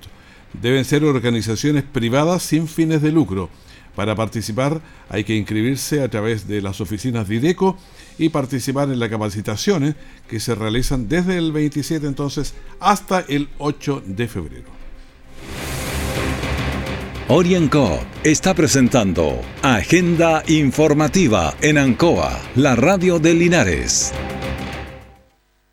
Deben 0.60 0.84
ser 0.84 1.04
organizaciones 1.04 1.84
privadas 1.84 2.42
sin 2.42 2.68
fines 2.68 3.04
de 3.04 3.12
lucro. 3.12 3.52
Para 3.96 4.16
participar 4.16 4.82
hay 5.10 5.24
que 5.26 5.36
inscribirse 5.36 6.02
a 6.02 6.10
través 6.10 6.48
de 6.48 6.60
las 6.64 6.82
oficinas 6.82 7.28
de 7.28 7.36
IDECO 7.36 7.78
y 8.18 8.30
participar 8.30 8.90
en 8.90 8.98
las 8.98 9.10
capacitaciones 9.10 9.94
que 10.28 10.40
se 10.40 10.56
realizan 10.56 11.08
desde 11.08 11.38
el 11.38 11.52
27 11.52 12.08
entonces 12.08 12.56
hasta 12.80 13.20
el 13.28 13.48
8 13.60 14.02
de 14.08 14.28
febrero. 14.28 14.79
Orienco 17.32 18.04
está 18.24 18.56
presentando 18.56 19.40
Agenda 19.62 20.42
Informativa 20.48 21.56
en 21.62 21.78
Ancoa, 21.78 22.42
la 22.56 22.76
radio 22.76 23.20
de 23.20 23.36
Linares. 23.36 24.12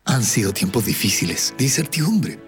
Han 0.05 0.23
sido 0.23 0.53
tiempos 0.53 0.85
difíciles, 0.85 1.55
de 1.57 1.63
incertidumbre, 1.63 2.37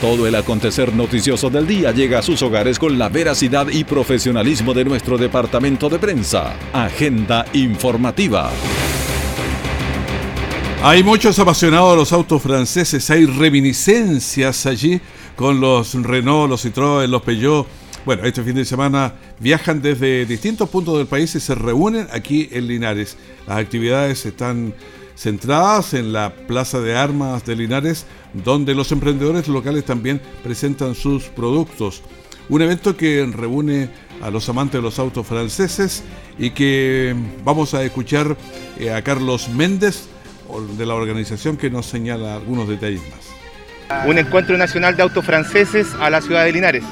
Todo 0.00 0.26
el 0.26 0.34
acontecer 0.34 0.92
noticioso 0.94 1.48
del 1.48 1.66
día 1.66 1.90
llega 1.90 2.18
a 2.18 2.22
sus 2.22 2.42
hogares 2.42 2.78
con 2.78 2.98
la 2.98 3.08
veracidad 3.08 3.68
y 3.68 3.82
profesionalismo 3.82 4.74
de 4.74 4.84
nuestro 4.84 5.16
departamento 5.16 5.88
de 5.88 5.98
prensa. 5.98 6.54
Agenda 6.74 7.46
informativa. 7.54 8.50
Hay 10.82 11.02
muchos 11.02 11.38
apasionados 11.38 11.92
de 11.92 11.96
los 11.96 12.12
autos 12.12 12.42
franceses, 12.42 13.08
hay 13.08 13.24
reminiscencias 13.24 14.66
allí 14.66 15.00
con 15.34 15.60
los 15.60 15.94
Renault, 15.94 16.50
los 16.50 16.66
Citroën, 16.66 17.06
los 17.06 17.22
Peugeot. 17.22 17.66
Bueno, 18.04 18.24
este 18.24 18.42
fin 18.42 18.54
de 18.54 18.66
semana 18.66 19.14
viajan 19.40 19.80
desde 19.80 20.26
distintos 20.26 20.68
puntos 20.68 20.98
del 20.98 21.06
país 21.06 21.34
y 21.34 21.40
se 21.40 21.54
reúnen 21.54 22.06
aquí 22.12 22.50
en 22.52 22.68
Linares. 22.68 23.16
Las 23.48 23.56
actividades 23.56 24.26
están 24.26 24.74
centradas 25.16 25.94
en 25.94 26.12
la 26.12 26.30
Plaza 26.30 26.80
de 26.80 26.96
Armas 26.96 27.44
de 27.44 27.56
Linares, 27.56 28.06
donde 28.32 28.74
los 28.74 28.92
emprendedores 28.92 29.48
locales 29.48 29.84
también 29.84 30.20
presentan 30.44 30.94
sus 30.94 31.24
productos. 31.24 32.02
Un 32.48 32.62
evento 32.62 32.96
que 32.96 33.28
reúne 33.32 33.88
a 34.22 34.30
los 34.30 34.48
amantes 34.48 34.74
de 34.74 34.82
los 34.82 34.98
autos 34.98 35.26
franceses 35.26 36.04
y 36.38 36.50
que 36.50 37.16
vamos 37.44 37.74
a 37.74 37.82
escuchar 37.82 38.36
eh, 38.78 38.92
a 38.92 39.02
Carlos 39.02 39.48
Méndez 39.48 40.08
de 40.76 40.86
la 40.86 40.94
organización 40.94 41.56
que 41.56 41.70
nos 41.70 41.86
señala 41.86 42.36
algunos 42.36 42.68
detalles 42.68 43.00
más. 43.10 44.06
Un 44.06 44.18
encuentro 44.18 44.56
nacional 44.56 44.96
de 44.96 45.02
autos 45.02 45.24
franceses 45.24 45.88
a 46.00 46.10
la 46.10 46.20
ciudad 46.20 46.44
de 46.44 46.52
Linares, 46.52 46.84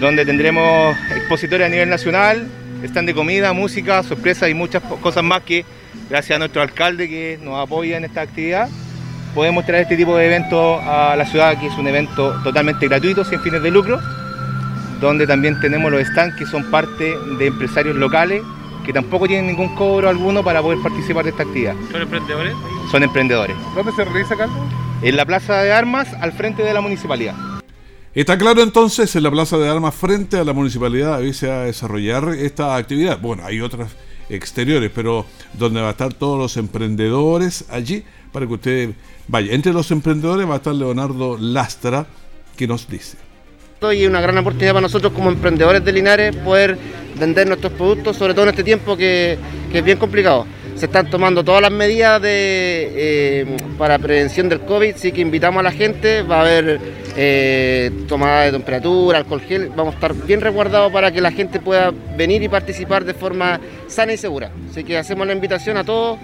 donde 0.00 0.24
tendremos 0.26 0.96
expositores 1.16 1.66
a 1.66 1.70
nivel 1.70 1.88
nacional, 1.88 2.46
están 2.82 3.06
de 3.06 3.14
comida, 3.14 3.52
música, 3.52 4.02
sorpresas 4.02 4.48
y 4.48 4.54
muchas 4.54 4.82
cosas 4.82 5.22
más 5.22 5.42
que 5.42 5.64
gracias 6.08 6.36
a 6.36 6.38
nuestro 6.38 6.62
alcalde 6.62 7.08
que 7.08 7.38
nos 7.42 7.62
apoya 7.62 7.96
en 7.96 8.04
esta 8.04 8.22
actividad, 8.22 8.68
podemos 9.34 9.64
traer 9.64 9.84
este 9.84 9.96
tipo 9.96 10.16
de 10.16 10.26
eventos 10.26 10.80
a 10.82 11.14
la 11.16 11.24
ciudad, 11.24 11.58
que 11.58 11.66
es 11.66 11.78
un 11.78 11.86
evento 11.86 12.34
totalmente 12.42 12.86
gratuito, 12.88 13.24
sin 13.24 13.40
fines 13.40 13.62
de 13.62 13.70
lucro, 13.70 13.98
donde 15.00 15.26
también 15.26 15.58
tenemos 15.60 15.90
los 15.90 16.06
stands 16.06 16.36
que 16.36 16.46
son 16.46 16.70
parte 16.70 17.16
de 17.38 17.46
empresarios 17.46 17.96
locales 17.96 18.42
que 18.84 18.92
tampoco 18.92 19.26
tienen 19.26 19.46
ningún 19.46 19.74
cobro 19.74 20.08
alguno 20.08 20.42
para 20.42 20.60
poder 20.60 20.80
participar 20.82 21.24
de 21.24 21.30
esta 21.30 21.44
actividad. 21.44 21.74
¿Son 21.90 22.02
emprendedores? 22.02 22.54
Son 22.90 23.02
emprendedores. 23.02 23.56
¿Dónde 23.74 23.92
se 23.92 24.04
realiza, 24.04 24.36
Carlos? 24.36 24.58
En 25.02 25.16
la 25.16 25.24
Plaza 25.24 25.62
de 25.62 25.72
Armas, 25.72 26.08
al 26.20 26.32
frente 26.32 26.62
de 26.62 26.74
la 26.74 26.80
municipalidad. 26.80 27.34
Está 28.14 28.36
claro 28.36 28.62
entonces, 28.62 29.16
en 29.16 29.22
la 29.22 29.30
Plaza 29.30 29.56
de 29.56 29.70
Armas, 29.70 29.94
frente 29.94 30.36
a 30.36 30.44
la 30.44 30.52
municipalidad, 30.52 31.14
a 31.14 31.20
desarrollar 31.20 32.28
esta 32.38 32.76
actividad. 32.76 33.18
Bueno, 33.18 33.42
hay 33.46 33.62
otras 33.62 33.90
exteriores, 34.28 34.90
pero 34.94 35.24
donde 35.54 35.80
va 35.80 35.88
a 35.88 35.90
estar 35.92 36.12
todos 36.12 36.38
los 36.38 36.58
emprendedores 36.58 37.64
allí 37.70 38.04
para 38.30 38.46
que 38.46 38.52
usted 38.52 38.90
vaya. 39.28 39.54
Entre 39.54 39.72
los 39.72 39.90
emprendedores 39.90 40.46
va 40.46 40.54
a 40.54 40.56
estar 40.58 40.74
Leonardo 40.74 41.38
Lastra, 41.38 42.04
que 42.54 42.66
nos 42.66 42.86
dice. 42.86 43.16
Y 43.94 44.04
una 44.04 44.20
gran 44.20 44.36
oportunidad 44.36 44.72
para 44.72 44.82
nosotros 44.82 45.14
como 45.14 45.30
emprendedores 45.30 45.82
de 45.82 45.92
Linares 45.92 46.36
poder 46.36 46.76
vender 47.18 47.46
nuestros 47.46 47.72
productos, 47.72 48.18
sobre 48.18 48.34
todo 48.34 48.42
en 48.42 48.50
este 48.50 48.62
tiempo 48.62 48.94
que 48.94 49.38
es 49.72 49.84
bien 49.84 49.96
complicado 49.96 50.46
se 50.82 50.86
están 50.86 51.08
tomando 51.08 51.44
todas 51.44 51.62
las 51.62 51.70
medidas 51.70 52.20
de, 52.20 52.90
eh, 52.92 53.56
para 53.78 54.00
prevención 54.00 54.48
del 54.48 54.62
COVID, 54.62 54.96
sí 54.96 55.12
que 55.12 55.20
invitamos 55.20 55.60
a 55.60 55.62
la 55.62 55.70
gente, 55.70 56.22
va 56.22 56.38
a 56.38 56.40
haber 56.40 56.80
eh, 57.16 57.88
tomada 58.08 58.46
de 58.46 58.50
temperatura, 58.50 59.18
alcohol 59.18 59.42
gel, 59.42 59.68
vamos 59.76 59.94
a 59.94 59.98
estar 59.98 60.12
bien 60.12 60.40
resguardados 60.40 60.92
para 60.92 61.12
que 61.12 61.20
la 61.20 61.30
gente 61.30 61.60
pueda 61.60 61.92
venir 62.16 62.42
y 62.42 62.48
participar 62.48 63.04
de 63.04 63.14
forma 63.14 63.60
sana 63.86 64.12
y 64.12 64.16
segura. 64.16 64.50
Así 64.68 64.82
que 64.82 64.98
hacemos 64.98 65.24
la 65.24 65.34
invitación 65.34 65.76
a 65.76 65.84
todos. 65.84 66.18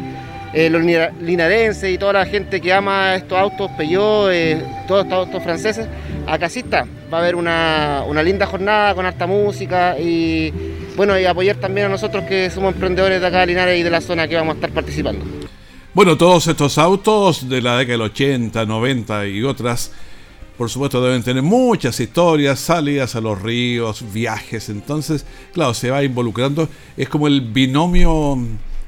Eh, 0.52 0.70
los 0.70 0.82
linarenses 0.82 1.92
y 1.92 1.98
toda 1.98 2.14
la 2.14 2.26
gente 2.26 2.60
que 2.60 2.72
ama 2.72 3.14
estos 3.14 3.38
autos, 3.38 3.70
Peugeot, 3.78 4.32
todos 4.88 5.04
estos 5.04 5.18
autos 5.18 5.40
franceses, 5.40 5.86
acá 6.26 6.48
sí. 6.48 6.64
Va 6.72 7.18
a 7.18 7.20
haber 7.20 7.36
una, 7.36 8.02
una 8.08 8.24
linda 8.24 8.44
jornada 8.44 8.92
con 8.96 9.06
harta 9.06 9.24
música 9.24 9.96
y 10.00 10.52
bueno, 10.98 11.16
y 11.16 11.24
apoyar 11.26 11.54
también 11.58 11.86
a 11.86 11.90
nosotros 11.90 12.24
que 12.24 12.50
somos 12.50 12.74
emprendedores 12.74 13.20
de 13.20 13.26
acá 13.28 13.38
de 13.38 13.46
Linares 13.46 13.78
y 13.78 13.84
de 13.84 13.90
la 13.90 14.00
zona 14.00 14.26
que 14.26 14.34
vamos 14.34 14.54
a 14.54 14.56
estar 14.56 14.72
participando. 14.72 15.24
Bueno, 15.94 16.18
todos 16.18 16.48
estos 16.48 16.76
autos 16.76 17.48
de 17.48 17.62
la 17.62 17.78
década 17.78 17.92
del 17.92 18.10
80, 18.10 18.66
90 18.66 19.28
y 19.28 19.44
otras, 19.44 19.92
por 20.56 20.68
supuesto 20.68 21.00
deben 21.00 21.22
tener 21.22 21.44
muchas 21.44 22.00
historias, 22.00 22.58
salidas 22.58 23.14
a 23.14 23.20
los 23.20 23.40
ríos, 23.40 24.12
viajes, 24.12 24.70
entonces, 24.70 25.24
claro, 25.52 25.72
se 25.72 25.88
va 25.88 26.02
involucrando, 26.02 26.68
es 26.96 27.08
como 27.08 27.28
el 27.28 27.42
binomio 27.42 28.36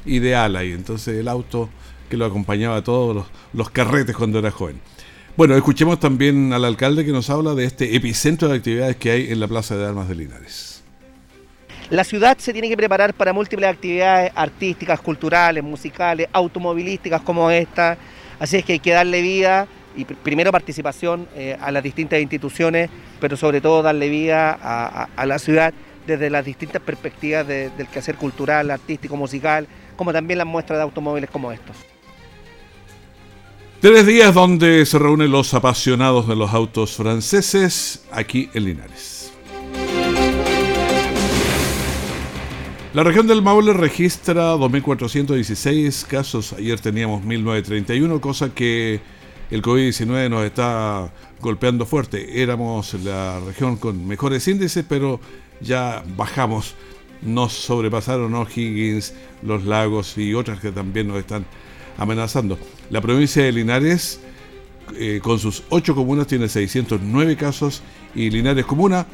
ideal 0.04 0.56
ahí, 0.56 0.72
entonces 0.72 1.16
el 1.16 1.28
auto 1.28 1.68
que 2.08 2.16
lo 2.16 2.24
acompañaba 2.24 2.74
a 2.74 2.82
todos 2.82 3.14
los, 3.14 3.26
los 3.52 3.70
carretes 3.70 4.16
cuando 4.16 4.40
era 4.40 4.50
joven. 4.50 4.80
Bueno, 5.36 5.54
escuchemos 5.54 6.00
también 6.00 6.52
al 6.52 6.64
alcalde 6.64 7.04
que 7.04 7.12
nos 7.12 7.30
habla 7.30 7.54
de 7.54 7.66
este 7.66 7.94
epicentro 7.94 8.48
de 8.48 8.56
actividades 8.56 8.96
que 8.96 9.12
hay 9.12 9.30
en 9.30 9.38
la 9.38 9.46
Plaza 9.46 9.76
de 9.76 9.86
Armas 9.86 10.08
de 10.08 10.16
Linares. 10.16 10.79
La 11.90 12.04
ciudad 12.04 12.38
se 12.38 12.52
tiene 12.52 12.68
que 12.68 12.76
preparar 12.76 13.12
para 13.14 13.32
múltiples 13.32 13.68
actividades 13.68 14.30
artísticas, 14.36 15.00
culturales, 15.00 15.64
musicales, 15.64 16.28
automovilísticas 16.32 17.20
como 17.22 17.50
esta. 17.50 17.98
Así 18.38 18.58
es 18.58 18.64
que 18.64 18.74
hay 18.74 18.78
que 18.78 18.92
darle 18.92 19.20
vida 19.22 19.66
y 19.96 20.04
primero 20.04 20.52
participación 20.52 21.26
eh, 21.34 21.56
a 21.60 21.72
las 21.72 21.82
distintas 21.82 22.20
instituciones, 22.20 22.88
pero 23.20 23.36
sobre 23.36 23.60
todo 23.60 23.82
darle 23.82 24.08
vida 24.08 24.56
a, 25.16 25.26
la 25.26 25.40
ciudad 25.40 25.74
desde 26.06 26.30
las 26.30 26.44
distintas 26.44 26.80
perspectivas 26.80 27.46
del 27.46 27.88
quehacer 27.92 28.14
cultural, 28.14 28.70
artístico, 28.70 29.16
musical, 29.16 29.66
como 29.96 30.12
también 30.12 30.38
las 30.38 30.46
muestras 30.46 30.78
de 30.78 30.84
automóviles 30.84 31.28
como 31.28 31.50
estos. 31.50 31.76
Tres 33.80 34.06
días 34.06 34.32
donde 34.32 34.86
se 34.86 34.98
reúnen 34.98 35.32
los 35.32 35.54
apasionados 35.54 36.28
de 36.28 36.36
los 36.36 36.52
autos 36.52 36.96
franceses 36.96 38.04
aquí 38.12 38.48
en 38.54 38.64
Linares. 38.64 39.19
La 42.92 43.04
región 43.04 43.28
del 43.28 43.40
Maule 43.40 43.72
registra 43.72 44.56
2.416 44.56 46.04
casos. 46.06 46.54
Ayer 46.54 46.80
teníamos 46.80 47.22
1.931, 47.22 48.18
cosa 48.18 48.52
que 48.52 49.00
el 49.48 49.62
COVID-19 49.62 50.28
nos 50.28 50.44
está 50.44 51.12
golpeando 51.40 51.86
fuerte. 51.86 52.42
Éramos 52.42 52.94
la 52.94 53.38
región 53.46 53.76
con 53.76 54.08
mejores 54.08 54.48
índices, 54.48 54.84
pero 54.88 55.20
ya 55.60 56.02
bajamos. 56.16 56.74
Nos 57.22 57.52
sobrepasaron 57.52 58.34
O'Higgins, 58.34 59.14
los 59.42 59.62
lagos 59.64 60.18
y 60.18 60.34
otras 60.34 60.58
que 60.58 60.72
también 60.72 61.06
nos 61.06 61.18
están 61.18 61.46
amenazando. 61.96 62.58
La 62.90 63.00
provincia 63.00 63.44
de 63.44 63.52
Linares, 63.52 64.20
eh, 64.98 65.20
con 65.22 65.38
sus 65.38 65.62
ocho 65.68 65.94
comunas, 65.94 66.26
tiene 66.26 66.48
609 66.48 67.36
casos 67.36 67.82
y 68.16 68.30
Linares 68.30 68.66
Comuna, 68.66 69.06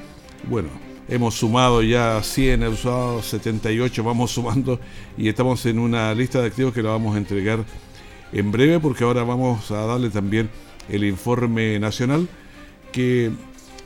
bueno, 0.49 0.71
hemos 1.09 1.35
sumado 1.35 1.83
ya 1.83 2.23
100, 2.23 2.63
hemos 2.63 2.81
usado 2.81 3.23
78, 3.23 4.03
vamos 4.03 4.33
sumando 4.33 4.81
y 5.17 5.29
estamos 5.29 5.65
en 5.67 5.79
una 5.79 6.13
lista 6.15 6.41
de 6.41 6.49
activos 6.49 6.75
que 6.75 6.83
la 6.83 6.91
vamos 6.91 7.15
a 7.15 7.19
entregar 7.19 7.65
en 8.33 8.51
breve 8.51 8.81
porque 8.81 9.05
ahora 9.05 9.23
vamos 9.23 9.71
a 9.71 9.87
darle 9.87 10.11
también 10.11 10.51
el 10.89 11.05
informe 11.05 11.79
nacional 11.79 12.29
que 12.93 13.31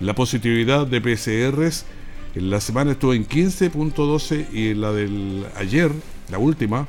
La 0.00 0.14
positividad 0.14 0.86
de 0.86 1.02
PCRs 1.02 1.84
en 2.36 2.50
la 2.50 2.60
semana 2.60 2.92
estuvo 2.92 3.14
en 3.14 3.26
15.12 3.26 4.52
y 4.52 4.74
la 4.74 4.92
del 4.92 5.46
ayer, 5.56 5.90
la 6.28 6.36
última, 6.38 6.86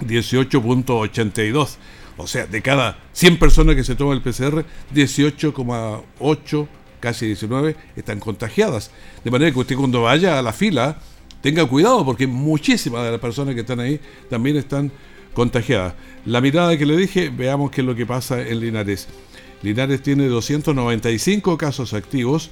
18.82. 0.00 1.76
O 2.16 2.26
sea, 2.26 2.46
de 2.46 2.62
cada 2.62 2.98
100 3.12 3.38
personas 3.38 3.76
que 3.76 3.84
se 3.84 3.94
toma 3.94 4.12
el 4.12 4.22
PCR, 4.22 4.64
18,8, 4.92 6.66
casi 6.98 7.26
19, 7.26 7.76
están 7.94 8.18
contagiadas. 8.18 8.90
De 9.22 9.30
manera 9.30 9.52
que 9.52 9.58
usted 9.60 9.76
cuando 9.76 10.02
vaya 10.02 10.36
a 10.36 10.42
la 10.42 10.52
fila, 10.52 10.98
tenga 11.42 11.64
cuidado 11.66 12.04
porque 12.04 12.26
muchísimas 12.26 13.04
de 13.04 13.12
las 13.12 13.20
personas 13.20 13.54
que 13.54 13.60
están 13.60 13.78
ahí 13.78 14.00
también 14.28 14.56
están 14.56 14.90
contagiadas. 15.32 15.94
La 16.24 16.40
mirada 16.40 16.76
que 16.76 16.86
le 16.86 16.96
dije, 16.96 17.28
veamos 17.28 17.70
qué 17.70 17.82
es 17.82 17.86
lo 17.86 17.94
que 17.94 18.04
pasa 18.04 18.40
en 18.40 18.58
Linares. 18.58 19.06
Linares 19.62 20.02
tiene 20.02 20.26
295 20.26 21.56
casos 21.56 21.92
activos 21.92 22.50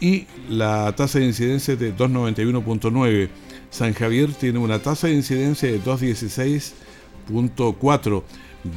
y 0.00 0.26
la 0.48 0.94
tasa 0.96 1.18
de 1.18 1.26
incidencia 1.26 1.74
es 1.74 1.80
de 1.80 1.94
291.9. 1.94 3.28
San 3.70 3.92
Javier 3.94 4.32
tiene 4.34 4.58
una 4.58 4.80
tasa 4.80 5.06
de 5.06 5.14
incidencia 5.14 5.70
de 5.70 5.80
216.4. 5.82 8.22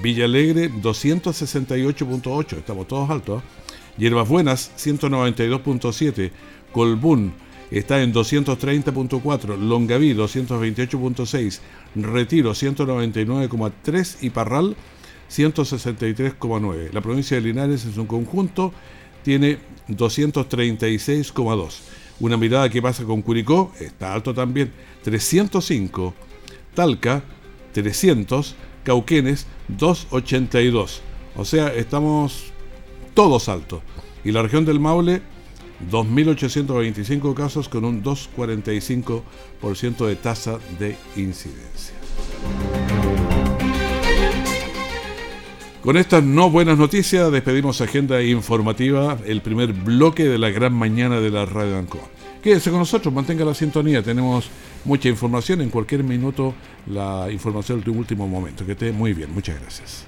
Villa 0.02 0.26
Alegre 0.26 0.72
268.8. 0.72 2.58
Estamos 2.58 2.88
todos 2.88 3.10
altos. 3.10 3.44
Hierbas 3.98 4.28
Buenas 4.28 4.72
192.7. 4.78 6.32
Colbún 6.72 7.34
está 7.72 8.02
en 8.02 8.14
230.4, 8.14 9.58
Longaví 9.58 10.14
228.6, 10.14 11.60
Retiro 11.96 12.52
199.3 12.52 14.18
y 14.22 14.30
Parral 14.30 14.76
163.9. 15.30 16.92
La 16.92 17.02
provincia 17.02 17.38
de 17.38 17.42
Linares 17.42 17.86
en 17.86 17.94
su 17.94 18.08
conjunto 18.08 18.74
tiene 19.24 19.58
236.2. 19.90 21.74
Una 22.20 22.38
mirada 22.38 22.70
que 22.70 22.82
pasa 22.82 23.04
con 23.04 23.22
Curicó, 23.22 23.72
está 23.80 24.14
alto 24.14 24.34
también, 24.34 24.72
305. 25.04 26.14
Talca, 26.74 27.24
300. 27.74 28.56
Cauquenes, 28.84 29.48
282. 29.68 31.02
O 31.36 31.44
sea, 31.44 31.74
estamos 31.74 32.54
todos 33.14 33.50
altos. 33.50 33.82
Y 34.24 34.32
la 34.32 34.44
región 34.44 34.64
del 34.64 34.80
Maule, 34.80 35.22
2.825 35.92 37.34
casos 37.34 37.68
con 37.68 37.84
un 37.84 38.02
2,45% 38.04 40.06
de 40.06 40.16
tasa 40.16 40.60
de 40.80 40.96
incidencia. 41.16 41.96
Con 45.86 45.98
estas 45.98 46.24
no 46.24 46.50
buenas 46.50 46.80
noticias 46.80 47.32
despedimos 47.32 47.80
agenda 47.80 48.20
informativa, 48.24 49.20
el 49.24 49.42
primer 49.42 49.72
bloque 49.72 50.24
de 50.24 50.40
la 50.40 50.50
gran 50.50 50.74
mañana 50.74 51.20
de 51.20 51.30
la 51.30 51.46
Radio 51.46 51.78
Ancoa. 51.78 52.10
Quédese 52.42 52.72
con 52.72 52.80
nosotros, 52.80 53.14
mantenga 53.14 53.46
la 53.46 53.54
sintonía, 53.54 54.02
tenemos 54.02 54.50
mucha 54.84 55.10
información, 55.10 55.62
en 55.62 55.70
cualquier 55.70 56.04
minuto 56.04 56.56
la 56.88 57.28
información 57.32 57.84
de 57.84 57.92
último 57.92 58.28
momento. 58.28 58.66
Que 58.66 58.72
esté 58.72 58.92
muy 58.92 59.14
bien, 59.14 59.32
muchas 59.32 59.62
gracias. 59.62 60.08